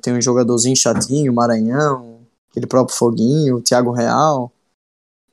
Tem 0.02 0.14
um 0.14 0.20
jogadorzinho 0.20 0.74
chatinho, 0.74 1.32
Maranhão, 1.32 2.20
aquele 2.50 2.66
próprio 2.66 2.96
Foguinho, 2.96 3.56
o 3.56 3.62
Thiago 3.62 3.92
Real. 3.92 4.50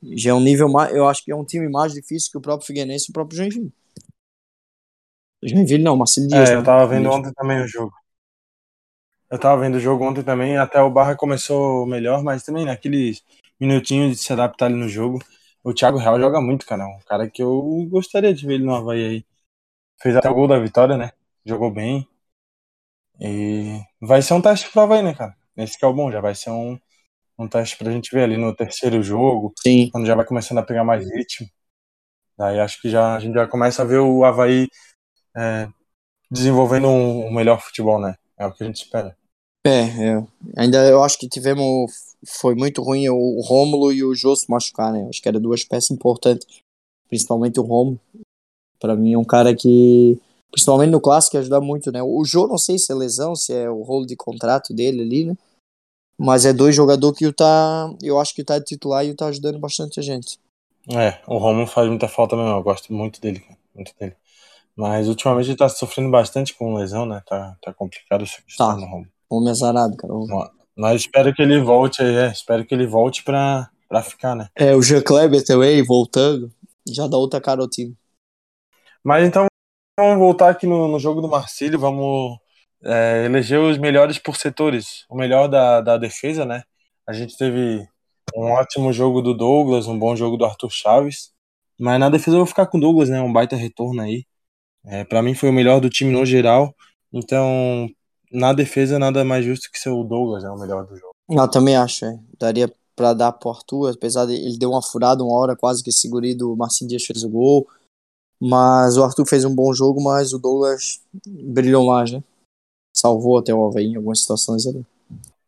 Já 0.04 0.32
é 0.32 0.34
um 0.34 0.42
nível 0.42 0.70
mais. 0.70 0.94
Eu 0.94 1.08
acho 1.08 1.24
que 1.24 1.32
é 1.32 1.36
um 1.36 1.46
time 1.46 1.70
mais 1.70 1.94
difícil 1.94 2.30
que 2.30 2.38
o 2.38 2.42
próprio 2.42 2.68
Figueirense 2.68 3.06
e 3.08 3.12
o 3.12 3.14
próprio 3.14 3.38
Joinville. 3.38 3.74
Joinville 5.48 5.84
não, 5.84 5.98
Marcelo 5.98 6.28
Dias. 6.28 6.50
É, 6.50 6.54
né? 6.54 6.60
eu 6.60 6.64
tava 6.64 6.88
vendo 6.88 7.10
ontem 7.10 7.32
também 7.34 7.62
o 7.62 7.68
jogo. 7.68 7.94
Eu 9.30 9.40
tava 9.40 9.62
vendo 9.62 9.76
o 9.76 9.80
jogo 9.80 10.06
ontem 10.06 10.22
também, 10.22 10.58
até 10.58 10.82
o 10.82 10.92
Barra 10.92 11.16
começou 11.16 11.88
melhor, 11.88 12.24
mas 12.24 12.44
também 12.44 12.66
naqueles 12.66 13.24
minutinhos 13.60 14.12
de 14.12 14.24
se 14.24 14.32
adaptar 14.32 14.68
ali 14.68 14.76
no 14.76 14.88
jogo. 14.88 15.20
O 15.64 15.74
Thiago 15.74 15.98
Real 15.98 16.20
joga 16.20 16.40
muito, 16.40 16.66
cara. 16.66 16.86
Um 16.86 17.00
cara 17.08 17.30
que 17.30 17.42
eu 17.42 17.88
gostaria 17.90 18.34
de 18.34 18.46
ver 18.46 18.56
ele 18.56 18.66
no 18.66 18.76
Havaí 18.76 19.04
aí. 19.04 19.26
Fez 20.02 20.16
até 20.16 20.30
o 20.30 20.36
gol 20.36 20.48
da 20.48 20.60
vitória, 20.60 20.98
né? 20.98 21.12
Jogou 21.46 21.72
bem. 21.72 22.08
E 23.20 23.80
vai 24.02 24.22
ser 24.22 24.34
um 24.34 24.42
teste 24.42 24.70
pro 24.70 24.82
Havaí, 24.82 25.02
né, 25.02 25.14
cara? 25.14 25.36
Esse 25.56 25.78
que 25.80 25.86
é 25.86 25.88
o 25.88 25.94
bom, 25.94 26.12
já 26.12 26.20
vai 26.20 26.36
ser 26.36 26.50
um, 26.50 26.78
um 27.38 27.48
teste 27.48 27.78
pra 27.78 27.92
gente 27.92 28.14
ver 28.14 28.24
ali 28.24 28.38
no 28.38 28.56
terceiro 28.56 29.02
jogo, 29.02 29.54
Sim, 29.62 29.90
quando 29.92 30.06
já 30.06 30.16
vai 30.16 30.26
começando 30.26 30.58
a 30.60 30.64
pegar 30.64 30.84
mais 30.84 31.10
ritmo. 31.10 31.48
Daí 32.38 32.60
acho 32.60 32.82
que 32.82 32.90
já, 32.90 33.16
a 33.16 33.20
gente 33.20 33.34
já 33.34 33.48
começa 33.48 33.82
a 33.82 33.86
ver 33.86 34.00
o 34.00 34.24
Havaí 34.26 34.68
é, 35.36 35.68
desenvolvendo 36.30 36.88
um, 36.88 37.28
um 37.28 37.34
melhor 37.34 37.62
futebol, 37.62 38.00
né? 38.00 38.16
É 38.38 38.46
o 38.46 38.52
que 38.52 38.64
a 38.64 38.68
gente 38.68 38.84
espera. 38.84 39.16
É, 39.66 39.70
é. 39.70 40.28
Ainda 40.58 40.86
eu 40.90 41.04
acho 41.04 41.18
que 41.18 41.30
tivemos. 41.30 41.92
Foi 42.26 42.56
muito 42.56 42.82
ruim 42.82 43.08
o 43.10 43.42
Rômulo 43.42 43.92
e 43.92 44.04
o 44.04 44.16
Jô 44.16 44.36
se 44.36 44.50
machucar, 44.50 44.92
né? 44.92 45.08
Acho 45.10 45.22
que 45.22 45.28
eram 45.28 45.42
duas 45.42 45.64
peças 45.64 45.92
importantes. 45.92 46.46
Principalmente 47.08 47.60
o 47.60 47.64
Rômulo. 47.64 48.00
Pra 48.80 48.96
mim 48.96 49.14
é 49.14 49.18
um 49.18 49.24
cara 49.24 49.56
que. 49.56 50.20
Principalmente 50.52 50.92
no 50.92 51.02
clássico, 51.02 51.38
ajuda 51.38 51.60
muito, 51.60 51.92
né? 51.92 52.04
O 52.04 52.24
Jô, 52.26 52.48
não 52.48 52.58
sei 52.58 52.78
se 52.78 52.92
é 52.92 52.96
lesão, 52.96 53.36
se 53.36 53.54
é 53.54 53.70
o 53.70 53.82
rolo 53.82 54.06
de 54.06 54.16
contrato 54.16 54.74
dele 54.74 55.02
ali, 55.02 55.26
né? 55.26 55.38
Mas 56.18 56.46
é 56.46 56.54
dois 56.54 56.76
jogadores 56.76 57.18
que 57.18 57.26
o 57.26 57.34
tá. 57.34 57.92
Eu 58.02 58.20
acho 58.20 58.36
que 58.36 58.42
o 58.42 58.46
tá 58.46 58.60
de 58.60 58.66
titular 58.66 59.06
e 59.06 59.12
o 59.12 59.16
tá 59.16 59.28
ajudando 59.28 59.60
bastante 59.60 60.00
a 60.00 60.04
gente. 60.04 60.40
É, 60.90 61.22
o 61.26 61.38
Romulo 61.38 61.66
faz 61.66 61.88
muita 61.88 62.08
falta 62.08 62.36
mesmo, 62.36 62.52
eu 62.52 62.64
gosto 62.64 62.92
muito 62.94 63.22
dele, 63.22 63.40
cara, 63.40 63.58
muito 63.74 63.94
dele. 63.98 64.16
Mas 64.76 65.08
ultimamente 65.08 65.50
ele 65.50 65.58
tá 65.58 65.70
sofrendo 65.70 66.10
bastante 66.10 66.54
com 66.56 66.74
lesão, 66.74 67.06
né? 67.06 67.22
Tá, 67.28 67.56
tá 67.62 67.74
complicado 67.74 68.24
essa 68.24 68.42
questão 68.42 68.68
Tá. 68.70 68.76
no 68.76 68.86
Romulo. 68.86 69.08
Homem 69.30 69.50
azarado, 69.52 69.96
cara. 69.98 70.14
Mas 70.76 71.02
espero 71.02 71.34
que 71.34 71.42
ele 71.42 71.62
volte 71.62 72.02
aí, 72.02 72.16
é, 72.16 72.28
espero 72.32 72.66
que 72.66 72.74
ele 72.74 72.88
volte 72.88 73.24
pra, 73.24 73.70
pra 73.88 74.02
ficar, 74.02 74.36
né? 74.36 74.50
É, 74.56 74.76
o 74.76 74.82
Jean 74.82 75.02
Kleber 75.02 75.44
também 75.46 75.84
voltando. 75.84 76.52
Já 76.90 77.08
dá 77.08 77.18
outra 77.18 77.40
cara 77.40 77.62
ao 77.62 77.70
time. 77.70 77.96
Mas 79.04 79.28
então 79.28 79.46
vamos 80.00 80.18
voltar 80.18 80.50
aqui 80.50 80.66
no, 80.66 80.88
no 80.88 81.00
jogo 81.00 81.22
do 81.22 81.28
Marcílio, 81.28 81.80
vamos 81.80 82.38
é, 82.84 83.26
eleger 83.26 83.60
os 83.60 83.78
melhores 83.78 84.18
por 84.18 84.36
setores. 84.36 85.06
O 85.10 85.16
melhor 85.16 85.48
da, 85.48 85.82
da 85.82 85.98
defesa, 85.98 86.46
né? 86.46 86.64
A 87.08 87.14
gente 87.14 87.38
teve 87.38 87.88
um 88.36 88.52
ótimo 88.52 88.92
jogo 88.92 89.22
do 89.22 89.36
Douglas, 89.36 89.88
um 89.88 89.98
bom 90.00 90.16
jogo 90.16 90.38
do 90.38 90.46
Arthur 90.46 90.72
Chaves. 90.72 91.32
Mas 91.80 92.00
na 92.00 92.10
defesa 92.10 92.32
eu 92.36 92.40
vou 92.40 92.48
ficar 92.48 92.66
com 92.66 92.78
o 92.78 92.82
Douglas, 92.82 93.10
né? 93.10 93.22
Um 93.22 93.32
baita 93.32 93.56
retorno 93.56 94.02
aí. 94.02 94.26
É, 94.86 95.04
para 95.04 95.22
mim 95.22 95.34
foi 95.34 95.50
o 95.50 95.54
melhor 95.54 95.80
do 95.80 95.90
time 95.90 96.12
no 96.12 96.26
geral. 96.26 96.74
Então, 97.12 97.90
na 98.32 98.54
defesa, 98.54 99.00
nada 99.00 99.24
mais 99.24 99.46
justo 99.46 99.70
que 99.72 99.80
ser 99.80 99.90
o 99.90 100.04
Douglas, 100.04 100.44
né? 100.44 100.50
O 100.50 100.60
melhor 100.60 100.86
do 100.86 100.96
jogo. 100.96 101.14
Eu 101.30 101.48
também 101.48 101.76
acho, 101.76 102.06
é. 102.06 102.20
Daria 102.40 102.74
pra 102.96 103.14
dar 103.14 103.32
pro 103.32 103.50
Arthur, 103.50 103.92
apesar 103.92 104.26
de 104.26 104.34
ele 104.34 104.58
deu 104.58 104.72
uma 104.72 104.82
furada 104.82 105.24
uma 105.24 105.34
hora, 105.34 105.56
quase 105.56 105.84
que 105.84 105.92
segurei 105.92 106.36
do 106.36 106.56
Marcinho 106.56 106.90
Dias 106.90 107.06
fez 107.06 107.24
o 107.24 107.30
gol. 107.30 107.68
Mas 108.40 108.98
o 108.98 109.04
Arthur 109.04 109.26
fez 109.26 109.46
um 109.46 109.56
bom 109.56 109.74
jogo, 109.74 110.04
mas 110.04 110.34
o 110.34 110.40
Douglas 110.40 111.02
brilhou 111.26 111.86
mais, 111.86 112.12
né? 112.12 112.22
Salvou 112.94 113.38
até 113.38 113.54
o 113.54 113.66
Havaí 113.66 113.86
em 113.86 113.96
algumas 113.96 114.20
situações 114.20 114.68
ali. 114.68 114.86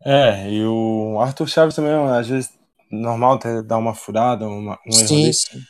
É, 0.03 0.49
e 0.51 0.65
o 0.65 1.19
Arthur 1.19 1.47
Chaves 1.47 1.75
também, 1.75 1.91
às 1.91 2.27
vezes, 2.27 2.51
normal 2.89 3.37
ter, 3.37 3.61
dar 3.63 3.77
uma 3.77 3.93
furada, 3.93 4.47
uma, 4.47 4.79
um 4.87 4.97
erro 4.97 5.07
Sim, 5.07 5.23
ali, 5.23 5.33
sim. 5.33 5.61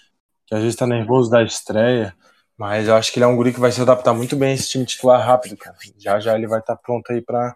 que 0.46 0.54
às 0.54 0.62
vezes 0.62 0.76
tá 0.76 0.86
nervoso 0.86 1.30
da 1.30 1.42
estreia. 1.42 2.16
Mas 2.58 2.88
eu 2.88 2.96
acho 2.96 3.12
que 3.12 3.20
ele 3.20 3.26
é 3.26 3.28
um 3.28 3.36
guri 3.36 3.54
que 3.54 3.60
vai 3.60 3.72
se 3.72 3.82
adaptar 3.82 4.14
muito 4.14 4.36
bem 4.36 4.52
a 4.52 4.54
esse 4.54 4.70
time 4.70 4.86
titular 4.86 5.26
rápido, 5.26 5.58
cara. 5.58 5.76
Já 5.98 6.20
já 6.20 6.36
ele 6.36 6.48
vai 6.48 6.60
estar 6.60 6.76
pronto 6.78 7.12
aí 7.12 7.22
pra, 7.22 7.56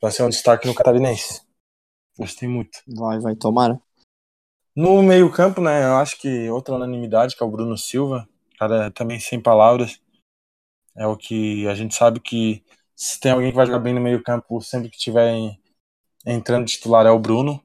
pra 0.00 0.10
ser 0.10 0.22
um 0.22 0.28
destaque 0.28 0.66
no 0.66 0.74
Catarinense. 0.74 1.42
Gostei 2.18 2.48
muito. 2.48 2.78
Vai, 2.86 3.18
vai, 3.20 3.36
tomara. 3.36 3.80
No 4.76 5.02
meio-campo, 5.02 5.60
né, 5.60 5.84
eu 5.84 5.96
acho 5.96 6.18
que 6.20 6.48
outra 6.50 6.74
unanimidade, 6.74 7.36
que 7.36 7.42
é 7.42 7.46
o 7.46 7.50
Bruno 7.50 7.76
Silva, 7.76 8.28
cara, 8.58 8.90
também 8.90 9.18
sem 9.18 9.40
palavras. 9.40 10.00
É 10.96 11.06
o 11.06 11.16
que 11.16 11.66
a 11.68 11.74
gente 11.74 11.94
sabe 11.94 12.20
que 12.20 12.62
se 12.94 13.18
tem 13.20 13.32
alguém 13.32 13.50
que 13.50 13.56
vai 13.56 13.66
jogar 13.66 13.78
bem 13.78 13.94
no 13.94 14.00
meio-campo 14.00 14.60
sempre 14.60 14.90
que 14.90 14.96
estiver 14.96 15.30
em- 15.30 15.58
entrando 16.26 16.66
titular 16.66 17.06
é 17.06 17.10
o 17.10 17.18
Bruno. 17.18 17.62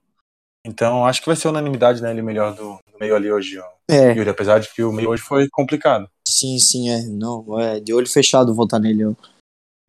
Então 0.66 1.06
acho 1.06 1.22
que 1.22 1.28
vai 1.28 1.36
ser 1.36 1.50
unanimidade, 1.50 2.02
né, 2.02 2.12
ele 2.12 2.22
melhor 2.22 2.54
do, 2.56 2.80
do 2.92 3.00
meio 3.00 3.16
ali 3.16 3.32
hoje, 3.32 3.60
ó. 3.60 3.68
É, 3.90 4.14
Yuri, 4.14 4.30
apesar 4.30 4.60
de 4.60 4.70
que 4.74 4.84
o 4.84 4.92
meio 4.94 5.10
hoje 5.10 5.24
foi 5.24 5.50
complicado. 5.50 6.10
Sim, 6.28 6.60
sim, 6.60 6.90
é. 6.90 7.04
Não, 7.04 7.60
é 7.60 7.80
de 7.80 7.94
olho 7.94 8.08
fechado 8.08 8.54
votar 8.54 8.80
nele. 8.80 9.04
Eu, 9.04 9.18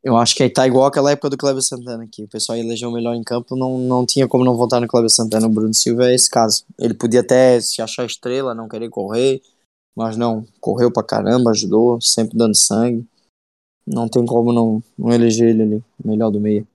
eu 0.03 0.17
acho 0.17 0.35
que 0.35 0.49
tá 0.51 0.67
igual 0.67 0.87
aquela 0.87 1.11
época 1.11 1.31
do 1.31 1.37
Kleber 1.37 1.63
Santana 1.63 2.05
aqui. 2.05 2.25
O 2.25 2.29
pessoal 2.29 2.59
elegeu 2.59 2.91
o 2.91 2.93
melhor 2.93 3.15
em 3.15 3.23
campo, 3.23 3.57
não, 3.57 3.79
não 3.79 4.05
tinha 4.05 4.29
como 4.29 4.45
não 4.45 4.57
votar 4.57 4.81
no 4.81 4.87
Kleber 4.87 5.11
Santana. 5.11 5.47
O 5.47 5.51
Bruno 5.51 5.73
Silva 5.73 6.11
é 6.11 6.15
esse 6.15 6.29
caso. 6.29 6.65
Ele 6.79 6.95
podia 6.95 7.21
até 7.21 7.61
se 7.61 7.81
achar 7.81 8.05
estrela, 8.05 8.55
não 8.55 8.69
querer 8.69 8.91
correr, 8.91 9.41
mas 9.97 10.17
não, 10.17 10.47
correu 10.61 10.93
pra 10.93 11.03
caramba, 11.03 11.51
ajudou, 11.51 12.01
sempre 12.01 12.37
dando 12.37 12.55
sangue. 12.55 13.07
Não 13.87 14.09
tem 14.09 14.25
como 14.25 14.53
não, 14.53 14.83
não 14.99 15.13
eleger 15.13 15.51
ele 15.51 15.63
ali, 15.63 15.85
melhor 16.05 16.31
do 16.31 16.41
meio. 16.41 16.67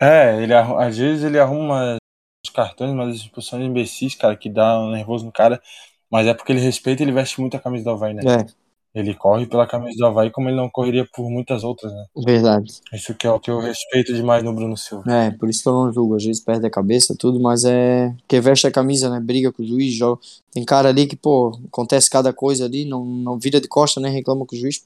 É, 0.00 0.42
ele 0.42 0.52
às 0.52 0.96
vezes 0.96 1.24
ele 1.24 1.38
arruma 1.38 1.96
os 2.44 2.52
cartões, 2.52 2.94
mas 2.94 3.16
expulsões 3.16 3.64
imbecis, 3.64 4.14
cara, 4.14 4.36
que 4.36 4.50
dá 4.50 4.80
um 4.80 4.90
nervoso 4.90 5.24
no 5.24 5.32
cara. 5.32 5.62
Mas 6.10 6.26
é 6.26 6.34
porque 6.34 6.52
ele 6.52 6.60
respeita 6.60 7.02
e 7.02 7.04
ele 7.04 7.12
veste 7.12 7.40
muito 7.40 7.56
a 7.56 7.60
camisa 7.60 7.84
do 7.84 7.90
Havaí, 7.90 8.14
né? 8.14 8.22
É, 8.22 8.46
Ele 8.94 9.12
corre 9.12 9.44
pela 9.46 9.66
camisa 9.66 9.96
do 9.98 10.06
Havaí 10.06 10.30
como 10.30 10.48
ele 10.48 10.56
não 10.56 10.70
correria 10.70 11.04
por 11.12 11.28
muitas 11.28 11.64
outras, 11.64 11.92
né? 11.92 12.06
verdade. 12.24 12.80
Isso 12.92 13.12
que 13.12 13.26
é 13.26 13.30
o 13.30 13.40
que 13.40 13.50
eu 13.50 13.58
respeito 13.58 14.14
demais 14.14 14.44
no 14.44 14.52
Bruno 14.54 14.76
Silva. 14.76 15.10
É, 15.12 15.32
por 15.32 15.50
isso 15.50 15.64
que 15.64 15.68
eu 15.68 15.72
não 15.72 15.92
julgo. 15.92 16.14
Às 16.14 16.24
vezes 16.24 16.40
perde 16.40 16.64
a 16.64 16.70
cabeça, 16.70 17.16
tudo, 17.18 17.40
mas 17.40 17.64
é. 17.64 18.14
Que 18.28 18.40
veste 18.40 18.68
a 18.68 18.70
camisa, 18.70 19.10
né? 19.10 19.18
Briga 19.18 19.50
com 19.52 19.64
o 19.64 19.66
juiz, 19.66 19.92
joga. 19.94 20.20
Tem 20.52 20.64
cara 20.64 20.90
ali 20.90 21.08
que, 21.08 21.16
pô, 21.16 21.58
acontece 21.66 22.08
cada 22.08 22.32
coisa 22.32 22.66
ali, 22.66 22.84
não, 22.84 23.04
não 23.04 23.36
vira 23.36 23.60
de 23.60 23.66
costa, 23.66 24.00
né? 24.00 24.08
Reclama 24.08 24.46
com 24.46 24.54
o 24.54 24.58
juiz. 24.58 24.84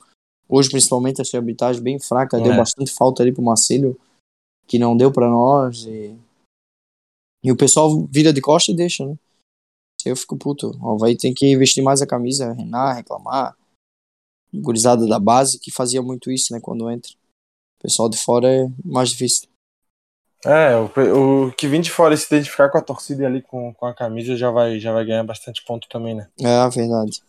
Hoje, 0.48 0.70
principalmente, 0.70 1.20
achei 1.20 1.38
a 1.38 1.42
arbitragem 1.42 1.82
bem 1.82 2.00
fraca, 2.00 2.40
deu 2.40 2.54
É. 2.54 2.56
bastante 2.56 2.90
falta 2.90 3.22
ali 3.22 3.30
pro 3.30 3.42
Marcelo, 3.42 3.94
que 4.66 4.78
não 4.78 4.96
deu 4.96 5.12
pra 5.12 5.28
nós. 5.28 5.84
E, 5.84 6.16
e 7.44 7.52
o 7.52 7.56
pessoal 7.56 8.08
vira 8.10 8.32
de 8.32 8.40
costa 8.40 8.72
e 8.72 8.74
deixa, 8.74 9.06
né? 9.06 9.14
Eu 10.06 10.16
fico 10.16 10.34
puto. 10.38 10.74
O 10.80 10.92
Havaí 10.92 11.14
tem 11.14 11.34
que 11.34 11.54
vestir 11.58 11.82
mais 11.82 12.00
a 12.00 12.06
camisa, 12.06 12.54
reinar, 12.54 12.96
reclamar. 12.96 13.54
Gurizada 14.52 15.06
da 15.06 15.18
base 15.18 15.58
que 15.58 15.70
fazia 15.70 16.02
muito 16.02 16.30
isso, 16.30 16.52
né? 16.52 16.60
Quando 16.60 16.90
entra. 16.90 17.12
O 17.12 17.82
pessoal 17.82 18.08
de 18.08 18.18
fora 18.18 18.48
é 18.52 18.66
mais 18.84 19.10
difícil. 19.10 19.48
É, 20.44 20.76
o, 20.76 21.46
o 21.48 21.52
que 21.52 21.66
vem 21.66 21.80
de 21.80 21.90
fora 21.90 22.14
e 22.14 22.16
se 22.16 22.32
identificar 22.32 22.70
com 22.70 22.78
a 22.78 22.82
torcida 22.82 23.26
ali 23.26 23.42
com, 23.42 23.74
com 23.74 23.86
a 23.86 23.94
camisa 23.94 24.36
já 24.36 24.50
vai, 24.50 24.78
já 24.78 24.92
vai 24.92 25.04
ganhar 25.04 25.24
bastante 25.24 25.64
ponto 25.64 25.88
também, 25.88 26.14
né? 26.14 26.28
É 26.40 26.68
verdade. 26.70 27.22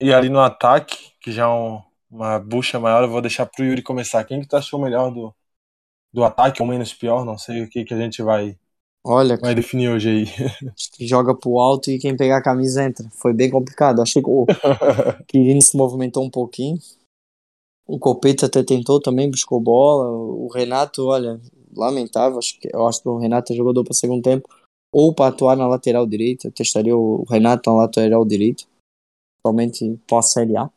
E 0.00 0.12
ali 0.12 0.28
no 0.28 0.40
ataque, 0.40 1.12
que 1.20 1.30
já 1.30 1.44
é 1.44 1.48
um- 1.48 1.82
uma 2.10 2.38
bucha 2.40 2.80
maior, 2.80 3.02
eu 3.04 3.10
vou 3.10 3.20
deixar 3.20 3.46
pro 3.46 3.64
Yuri 3.64 3.82
começar. 3.82 4.24
Quem 4.24 4.40
que 4.40 4.48
tu 4.48 4.56
achou 4.56 4.80
melhor 4.80 5.12
do, 5.12 5.32
do 6.12 6.24
ataque 6.24 6.62
ou 6.62 6.68
menos 6.68 6.94
pior? 6.94 7.24
Não 7.24 7.38
sei 7.38 7.62
o 7.62 7.68
que, 7.70 7.84
que 7.84 7.94
a 7.94 7.98
gente 7.98 8.22
vai, 8.22 8.58
Olha, 9.02 9.36
vai 9.38 9.54
definir 9.54 9.88
hoje 9.88 10.08
aí. 10.10 10.24
joga 11.00 11.34
pro 11.34 11.58
alto 11.58 11.90
e 11.90 11.98
quem 11.98 12.16
pegar 12.16 12.38
a 12.38 12.42
camisa 12.42 12.84
entra. 12.84 13.08
Foi 13.10 13.32
bem 13.32 13.50
complicado. 13.50 14.02
Achei 14.02 14.22
que 14.22 14.28
o 14.28 14.46
Quirino 15.26 15.62
se 15.62 15.76
movimentou 15.76 16.22
um 16.22 16.30
pouquinho. 16.30 16.78
O 17.86 17.98
Copeta 17.98 18.46
até 18.46 18.62
tentou 18.62 19.00
também, 19.00 19.30
buscou 19.30 19.58
bola. 19.58 20.10
O 20.10 20.48
Renato, 20.48 21.06
olha, 21.06 21.40
lamentável. 21.74 22.38
Acho 22.38 22.60
que, 22.60 22.68
eu 22.72 22.86
acho 22.86 23.02
que 23.02 23.08
o 23.08 23.18
Renato 23.18 23.52
é 23.52 23.56
jogador 23.56 23.84
para 23.84 23.94
segundo 23.94 24.22
tempo. 24.22 24.48
Ou 24.92 25.14
para 25.14 25.28
atuar 25.28 25.56
na 25.56 25.66
lateral 25.66 26.06
direita. 26.06 26.48
Eu 26.48 26.52
testaria 26.52 26.96
o 26.96 27.24
Renato 27.24 27.70
na 27.70 27.76
lateral 27.76 28.24
direita. 28.24 28.64
Somente 29.44 29.98
pós 30.06 30.32
Série 30.32 30.56
A. 30.58 30.70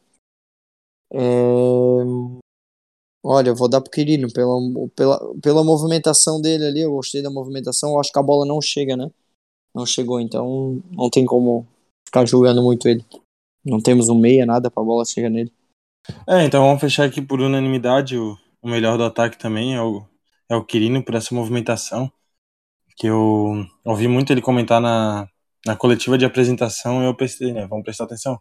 É... 1.12 2.43
Olha, 3.24 3.50
eu 3.50 3.56
vou 3.56 3.70
dar 3.70 3.80
pro 3.80 3.90
Quirino 3.90 4.32
pela, 4.34 4.54
pela, 4.96 5.36
pela 5.42 5.64
movimentação 5.64 6.42
dele 6.42 6.66
ali. 6.66 6.82
Eu 6.82 6.92
gostei 6.92 7.22
da 7.22 7.30
movimentação. 7.30 7.92
Eu 7.92 8.00
acho 8.00 8.12
que 8.12 8.20
a 8.20 8.24
bola 8.24 8.46
não 8.46 8.62
chega, 8.62 8.98
né? 8.98 9.10
Não 9.74 9.86
chegou, 9.86 10.20
então 10.20 10.82
não 10.92 11.10
tem 11.10 11.26
como 11.26 11.66
ficar 12.06 12.26
julgando 12.26 12.62
muito 12.62 12.88
ele. 12.88 13.04
Não 13.66 13.80
temos 13.80 14.10
um 14.10 14.20
meia, 14.20 14.46
nada 14.46 14.70
pra 14.70 14.84
bola 14.84 15.06
chegar 15.06 15.30
nele. 15.30 15.52
É, 16.28 16.44
então 16.44 16.64
vamos 16.64 16.82
fechar 16.82 17.06
aqui 17.06 17.22
por 17.22 17.40
unanimidade. 17.40 18.18
O, 18.18 18.38
o 18.62 18.68
melhor 18.68 18.98
do 18.98 19.06
ataque 19.06 19.38
também 19.38 19.74
é 19.74 19.82
o, 19.82 20.06
é 20.50 20.56
o 20.56 20.64
Quirino 20.64 21.04
por 21.04 21.16
essa 21.16 21.34
movimentação. 21.34 22.12
Que 22.98 23.08
eu 23.08 23.66
ouvi 23.86 24.08
muito 24.08 24.32
ele 24.32 24.42
comentar 24.42 24.82
na, 24.82 25.28
na 25.66 25.76
coletiva 25.76 26.18
de 26.18 26.26
apresentação 26.26 27.02
e 27.02 27.06
eu 27.06 27.16
pensei, 27.16 27.54
né? 27.54 27.66
Vamos 27.68 27.86
prestar 27.86 28.04
atenção. 28.04 28.40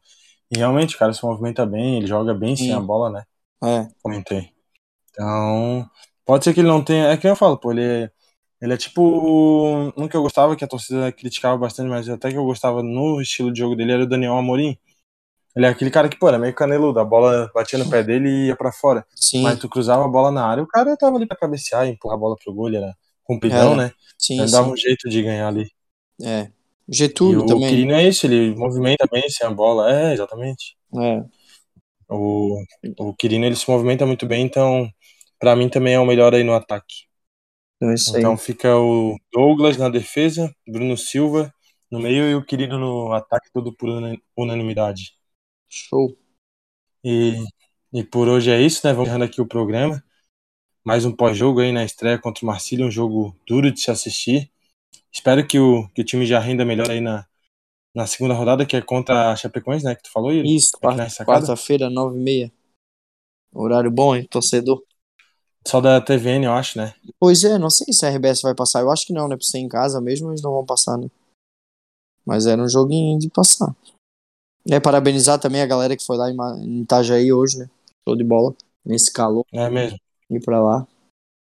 E 0.51 0.59
realmente, 0.59 0.97
o 0.97 0.99
cara 0.99 1.13
se 1.15 1.25
movimenta 1.25 1.65
bem, 1.65 1.97
ele 1.97 2.07
joga 2.07 2.35
bem 2.35 2.55
sem 2.55 2.67
Sim. 2.67 2.73
a 2.73 2.81
bola, 2.81 3.11
né? 3.11 3.25
É, 3.65 3.89
Comentei. 4.03 4.52
Então, 5.13 5.89
pode 6.27 6.45
ser 6.45 6.55
que 6.55 6.61
ele 6.61 6.69
não 6.69 6.85
tenha. 6.85 7.09
É 7.09 7.19
que 7.19 7.29
eu 7.29 7.37
falo, 7.37 7.59
pô, 7.59 7.73
ele 7.73 7.85
é, 7.85 8.11
ele 8.63 8.75
é 8.75 8.77
tipo. 8.77 9.03
Um 9.97 10.09
que 10.09 10.17
eu 10.17 10.23
gostava, 10.23 10.57
que 10.57 10.65
a 10.65 10.69
torcida 10.69 11.13
criticava 11.13 11.57
bastante, 11.59 11.89
mas 11.91 12.09
até 12.09 12.31
que 12.31 12.37
eu 12.39 12.45
gostava 12.45 12.83
no 12.83 13.21
estilo 13.21 13.53
de 13.53 13.61
jogo 13.61 13.77
dele, 13.77 13.93
era 13.93 14.05
o 14.05 14.09
Daniel 14.09 14.37
Amorim. 14.37 14.79
Ele 15.55 15.67
é 15.67 15.69
aquele 15.69 15.91
cara 15.91 16.09
que, 16.09 16.19
pô, 16.19 16.29
era 16.29 16.39
meio 16.39 16.55
caneludo, 16.55 16.99
a 17.01 17.05
bola 17.05 17.51
batia 17.55 17.79
no 17.79 17.89
pé 17.91 18.03
dele 18.03 18.29
e 18.29 18.47
ia 18.49 18.57
pra 18.57 18.73
fora. 18.73 19.07
sim, 19.15 19.43
Mas 19.43 19.59
tu 19.59 19.69
cruzava 19.69 20.05
a 20.05 20.09
bola 20.09 20.31
na 20.31 20.47
área, 20.47 20.63
o 20.63 20.67
cara 20.67 20.97
tava 20.97 21.17
ali 21.17 21.27
pra 21.27 21.37
cabecear 21.37 21.87
e 21.87 21.91
empurrar 21.91 22.17
a 22.17 22.21
bola 22.21 22.37
pro 22.43 22.55
gol, 22.55 22.69
ele 22.69 22.79
era 22.79 22.95
cumpridão, 23.25 23.75
É, 23.75 23.77
né? 23.77 23.93
sim, 24.19 24.41
Ele 24.41 24.51
dava 24.51 24.67
sim. 24.67 24.73
um 24.73 24.77
jeito 24.77 25.09
de 25.11 25.23
ganhar 25.23 25.49
ali. 25.49 25.71
É. 26.23 26.51
E 26.89 26.95
Getúlio 26.95 27.43
o 27.43 27.47
também. 27.47 27.69
Quirino 27.69 27.93
é 27.93 28.09
isso, 28.09 28.27
ele 28.27 28.55
movimenta 28.57 29.07
bem 29.11 29.29
sem 29.29 29.47
a 29.47 29.51
bola. 29.51 29.93
É, 29.93 30.15
exatamente. 30.15 30.77
É, 30.99 31.23
O, 32.09 32.63
o 32.99 33.15
Quirino, 33.15 33.45
ele 33.47 33.57
se 33.57 33.69
movimenta 33.71 34.05
muito 34.07 34.27
bem, 34.27 34.45
então, 34.45 34.89
pra 35.43 35.57
mim 35.57 35.69
também 35.69 35.95
é 35.95 35.99
o 35.99 36.07
melhor 36.07 36.33
aí 36.33 36.45
no 36.45 36.55
ataque. 36.55 37.09
então 37.83 38.17
é. 38.17 38.19
Então 38.21 38.37
fica 38.39 38.77
o 38.79 39.19
Douglas 39.33 39.77
na 39.77 39.89
defesa, 39.89 40.55
Bruno 40.65 40.97
Silva 40.97 41.53
no 41.91 41.99
meio 41.99 42.31
e 42.31 42.35
o 42.37 42.45
Quirino 42.45 42.79
no 42.79 43.13
ataque, 43.13 43.51
tudo 43.53 43.75
por 43.75 43.89
una- 43.89 44.17
unanimidade. 44.37 45.15
Show. 45.69 46.17
E, 47.05 47.45
e 47.93 48.05
por 48.05 48.29
hoje 48.29 48.53
é 48.53 48.61
isso, 48.63 48.87
né? 48.87 48.93
Vamos 48.93 49.09
encerrando 49.09 49.25
aqui 49.25 49.41
o 49.41 49.47
programa. 49.47 50.01
Mais 50.85 51.05
um 51.05 51.11
pós-jogo 51.11 51.61
aí 51.61 51.73
na 51.73 51.85
estreia 51.85 52.19
contra 52.19 52.45
o 52.45 52.47
Marcílio, 52.47 52.87
um 52.87 52.91
jogo 52.91 53.37
duro 53.45 53.71
de 53.73 53.81
se 53.81 53.91
assistir. 53.91 54.49
Espero 55.13 55.45
que 55.45 55.59
o, 55.59 55.89
que 55.89 56.03
o 56.03 56.05
time 56.05 56.25
já 56.25 56.39
renda 56.39 56.65
melhor 56.65 56.89
aí 56.89 57.01
na, 57.01 57.27
na 57.93 58.07
segunda 58.07 58.35
rodada, 58.35 58.65
que 58.65 58.77
é 58.77 58.81
contra 58.81 59.33
a 59.33 59.37
Chapecoense, 59.37 59.85
né? 59.85 59.97
Que 59.97 60.05
tu 60.05 60.13
falou, 60.13 60.33
Yuri? 60.33 60.55
Isso, 60.57 60.79
quarta-feira, 60.81 61.91
nove 61.91 62.17
e 62.17 62.23
meia. 62.23 62.53
Horário 63.53 63.91
bom, 63.91 64.15
hein, 64.17 64.27
torcedor? 64.31 64.83
Só 65.67 65.81
da 65.81 66.01
TVN, 66.01 66.45
eu 66.45 66.53
acho, 66.53 66.79
né? 66.79 66.95
Pois 67.19 67.45
é, 67.45 67.59
não 67.59 67.71
sei 67.71 67.93
se 67.93 68.05
a 68.05 68.11
RBS 68.11 68.43
vai 68.43 68.55
passar. 68.55 68.81
Eu 68.81 68.91
acho 68.91 69.07
que 69.07 69.13
não, 69.13 69.29
né? 69.29 69.37
Por 69.37 69.45
ser 69.45 69.59
em 69.59 69.69
casa 69.69 70.01
mesmo, 70.01 70.31
eles 70.31 70.43
não 70.43 70.53
vão 70.53 70.67
passar, 70.67 70.99
né? 70.99 71.09
Mas 72.27 72.47
era 72.47 72.61
um 72.61 72.69
joguinho 72.69 73.19
de 73.19 73.31
passar. 73.31 73.75
É, 74.71 74.79
parabenizar 74.79 75.41
também 75.41 75.61
a 75.61 75.67
galera 75.67 75.97
que 75.97 76.05
foi 76.05 76.17
lá 76.17 76.31
em, 76.31 76.83
Itajaí 76.83 77.33
hoje, 77.33 77.59
né? 77.59 77.71
Show 78.07 78.17
de 78.17 78.25
bola. 78.25 78.55
Nesse 78.85 79.13
calor, 79.13 79.47
É 79.53 79.71
mesmo. 79.71 79.99
ir 80.29 80.41
pra 80.41 80.61
lá. 80.61 80.87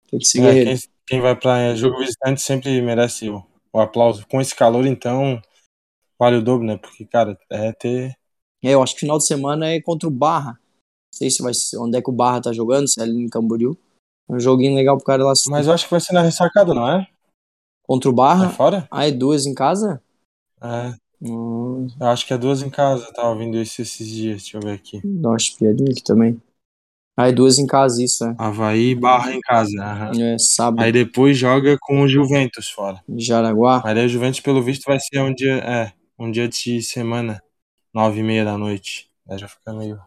Tem 0.10 0.20
que 0.20 0.26
seguir 0.26 0.48
É, 0.48 0.64
quem, 0.64 0.80
quem 1.06 1.22
vai 1.22 1.36
para 1.36 1.76
jogo 1.76 2.00
visitante 2.00 2.42
sempre 2.42 2.82
merece 2.82 3.30
o, 3.30 3.44
o, 3.74 3.80
aplauso. 3.80 4.26
Com 4.28 4.40
esse 4.40 4.56
calor, 4.56 4.86
então, 4.86 5.42
vale 6.18 6.38
o 6.38 6.42
dobro, 6.42 6.66
né? 6.66 6.78
Porque, 6.78 7.06
cara, 7.06 7.38
é 7.50 7.74
ter. 7.74 8.18
É, 8.64 8.72
eu 8.72 8.82
acho 8.82 8.94
que 8.94 9.02
final 9.02 9.18
de 9.18 9.28
semana 9.28 9.68
é 9.68 9.82
contra 9.82 10.08
o 10.08 10.12
Barra. 10.12 10.54
Não 10.54 11.18
sei 11.18 11.30
se 11.30 11.42
vai 11.42 11.54
ser, 11.54 11.78
onde 11.78 11.98
é 11.98 12.02
que 12.02 12.10
o 12.10 12.14
Barra 12.14 12.42
tá 12.42 12.54
jogando, 12.54 12.88
se 12.88 13.00
é 13.02 13.04
ali 13.04 13.18
em 13.18 13.30
Camboriú. 13.30 13.78
Um 14.30 14.40
joguinho 14.40 14.76
legal 14.76 14.98
pro 14.98 15.06
cara 15.06 15.24
lá. 15.24 15.34
Mas 15.50 15.68
eu 15.68 15.74
acho 15.74 15.86
que 15.86 15.92
vai 15.92 16.00
ser 16.02 16.14
na 16.14 16.22
ressacada, 16.22 16.74
não 16.74 16.88
é? 16.90 17.08
Contra 17.84 18.10
o 18.10 18.14
Barra? 18.14 18.48
É 18.48 18.50
fora? 18.50 18.88
Ah, 18.92 19.08
é 19.08 19.12
duas 19.12 19.46
em 19.46 19.54
casa? 19.54 20.02
É. 20.62 20.94
Hum, 21.22 21.88
Eu 22.00 22.08
acho 22.08 22.26
que 22.26 22.34
é 22.34 22.38
duas 22.38 22.62
em 22.62 22.70
casa, 22.70 23.12
tava 23.14 23.36
vendo 23.36 23.58
isso 23.58 23.82
esses 23.82 24.08
dias, 24.08 24.42
deixa 24.42 24.58
eu 24.58 24.62
ver 24.62 24.74
aqui. 24.74 25.02
dá 25.04 25.30
uma 25.30 25.38
espiadinha 25.38 25.92
aqui 25.92 26.04
também. 26.04 26.42
Ah, 27.18 27.30
é 27.30 27.32
duas 27.32 27.58
em 27.58 27.66
casa, 27.66 28.04
isso, 28.04 28.26
é. 28.26 28.36
Havaí 28.38 28.94
barra 28.94 29.34
em 29.34 29.40
casa. 29.40 29.82
aham. 29.82 30.12
É 30.20 30.38
sábado. 30.38 30.84
Aí 30.84 30.92
depois 30.92 31.38
joga 31.38 31.78
com 31.80 32.02
o 32.02 32.08
Juventus 32.08 32.70
fora. 32.70 33.02
Jaraguá. 33.18 33.82
Aí 33.86 34.06
o 34.06 34.10
Juventus, 34.10 34.42
pelo 34.42 34.62
visto, 34.62 34.84
vai 34.86 35.00
ser 35.00 35.22
um 35.22 35.34
dia, 35.34 35.56
é, 35.60 35.94
um 36.20 36.30
dia 36.30 36.50
de 36.50 36.82
semana, 36.84 37.42
nove 37.94 38.20
e 38.20 38.24
meia 38.24 38.44
da 38.44 38.58
noite. 38.58 39.10
Aí 39.30 39.38
já 39.38 39.48
fica 39.48 39.74
meio 39.74 39.98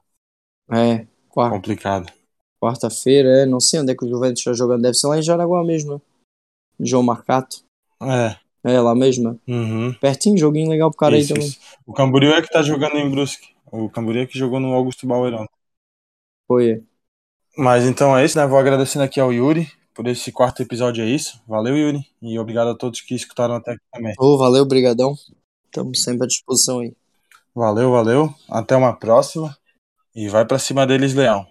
É, 0.70 1.06
quarta, 1.30 1.56
complicado. 1.56 2.12
Quarta-feira, 2.60 3.42
é. 3.42 3.46
Não 3.46 3.60
sei 3.60 3.80
onde 3.80 3.92
é 3.92 3.94
que 3.94 4.04
o 4.04 4.08
Juventus 4.08 4.40
está 4.40 4.52
jogando. 4.52 4.82
Deve 4.82 4.94
ser 4.94 5.06
lá 5.06 5.18
em 5.18 5.22
Jaraguá 5.22 5.64
mesmo, 5.64 5.94
né? 5.94 6.00
João 6.80 7.02
Marcato. 7.02 7.62
É, 8.02 8.36
É, 8.64 8.80
lá 8.80 8.94
mesmo, 8.94 9.30
né? 9.32 9.38
uhum. 9.48 9.94
Pertinho, 9.94 10.38
joguinho 10.38 10.68
legal 10.68 10.90
pro 10.90 10.98
cara 10.98 11.16
Isso, 11.18 11.32
aí 11.32 11.34
também. 11.34 11.48
isso. 11.48 11.58
O 11.86 11.92
Camboriú 11.92 12.32
é 12.32 12.42
que 12.42 12.50
tá 12.50 12.62
jogando 12.62 12.96
em 12.96 13.10
Brusque. 13.10 13.48
O 13.70 13.88
Camboriú 13.88 14.22
é 14.22 14.26
que 14.26 14.38
jogou 14.38 14.60
no 14.60 14.72
Augusto 14.74 15.06
Bauerão. 15.06 15.46
Foi. 16.46 16.82
Mas 17.56 17.84
então 17.84 18.16
é 18.16 18.24
isso, 18.24 18.38
né? 18.38 18.46
Vou 18.46 18.58
agradecendo 18.58 19.04
aqui 19.04 19.18
ao 19.20 19.32
Yuri 19.32 19.68
por 19.94 20.06
esse 20.06 20.30
quarto 20.30 20.62
episódio, 20.62 21.02
é 21.02 21.06
isso. 21.08 21.40
Valeu, 21.46 21.76
Yuri. 21.76 22.06
E 22.22 22.38
obrigado 22.38 22.68
a 22.68 22.74
todos 22.76 23.00
que 23.00 23.14
escutaram 23.14 23.56
até 23.56 23.72
aqui 23.72 23.82
também. 23.92 24.14
Ô, 24.18 24.38
valeu, 24.38 24.64
brigadão. 24.64 25.14
Estamos 25.66 26.02
sempre 26.02 26.24
à 26.24 26.26
disposição 26.28 26.78
aí. 26.78 26.94
Valeu, 27.54 27.90
valeu. 27.90 28.32
Até 28.48 28.76
uma 28.76 28.92
próxima. 28.94 29.56
E 30.14 30.28
vai 30.28 30.44
pra 30.44 30.58
cima 30.58 30.86
deles, 30.86 31.14
Leão. 31.14 31.46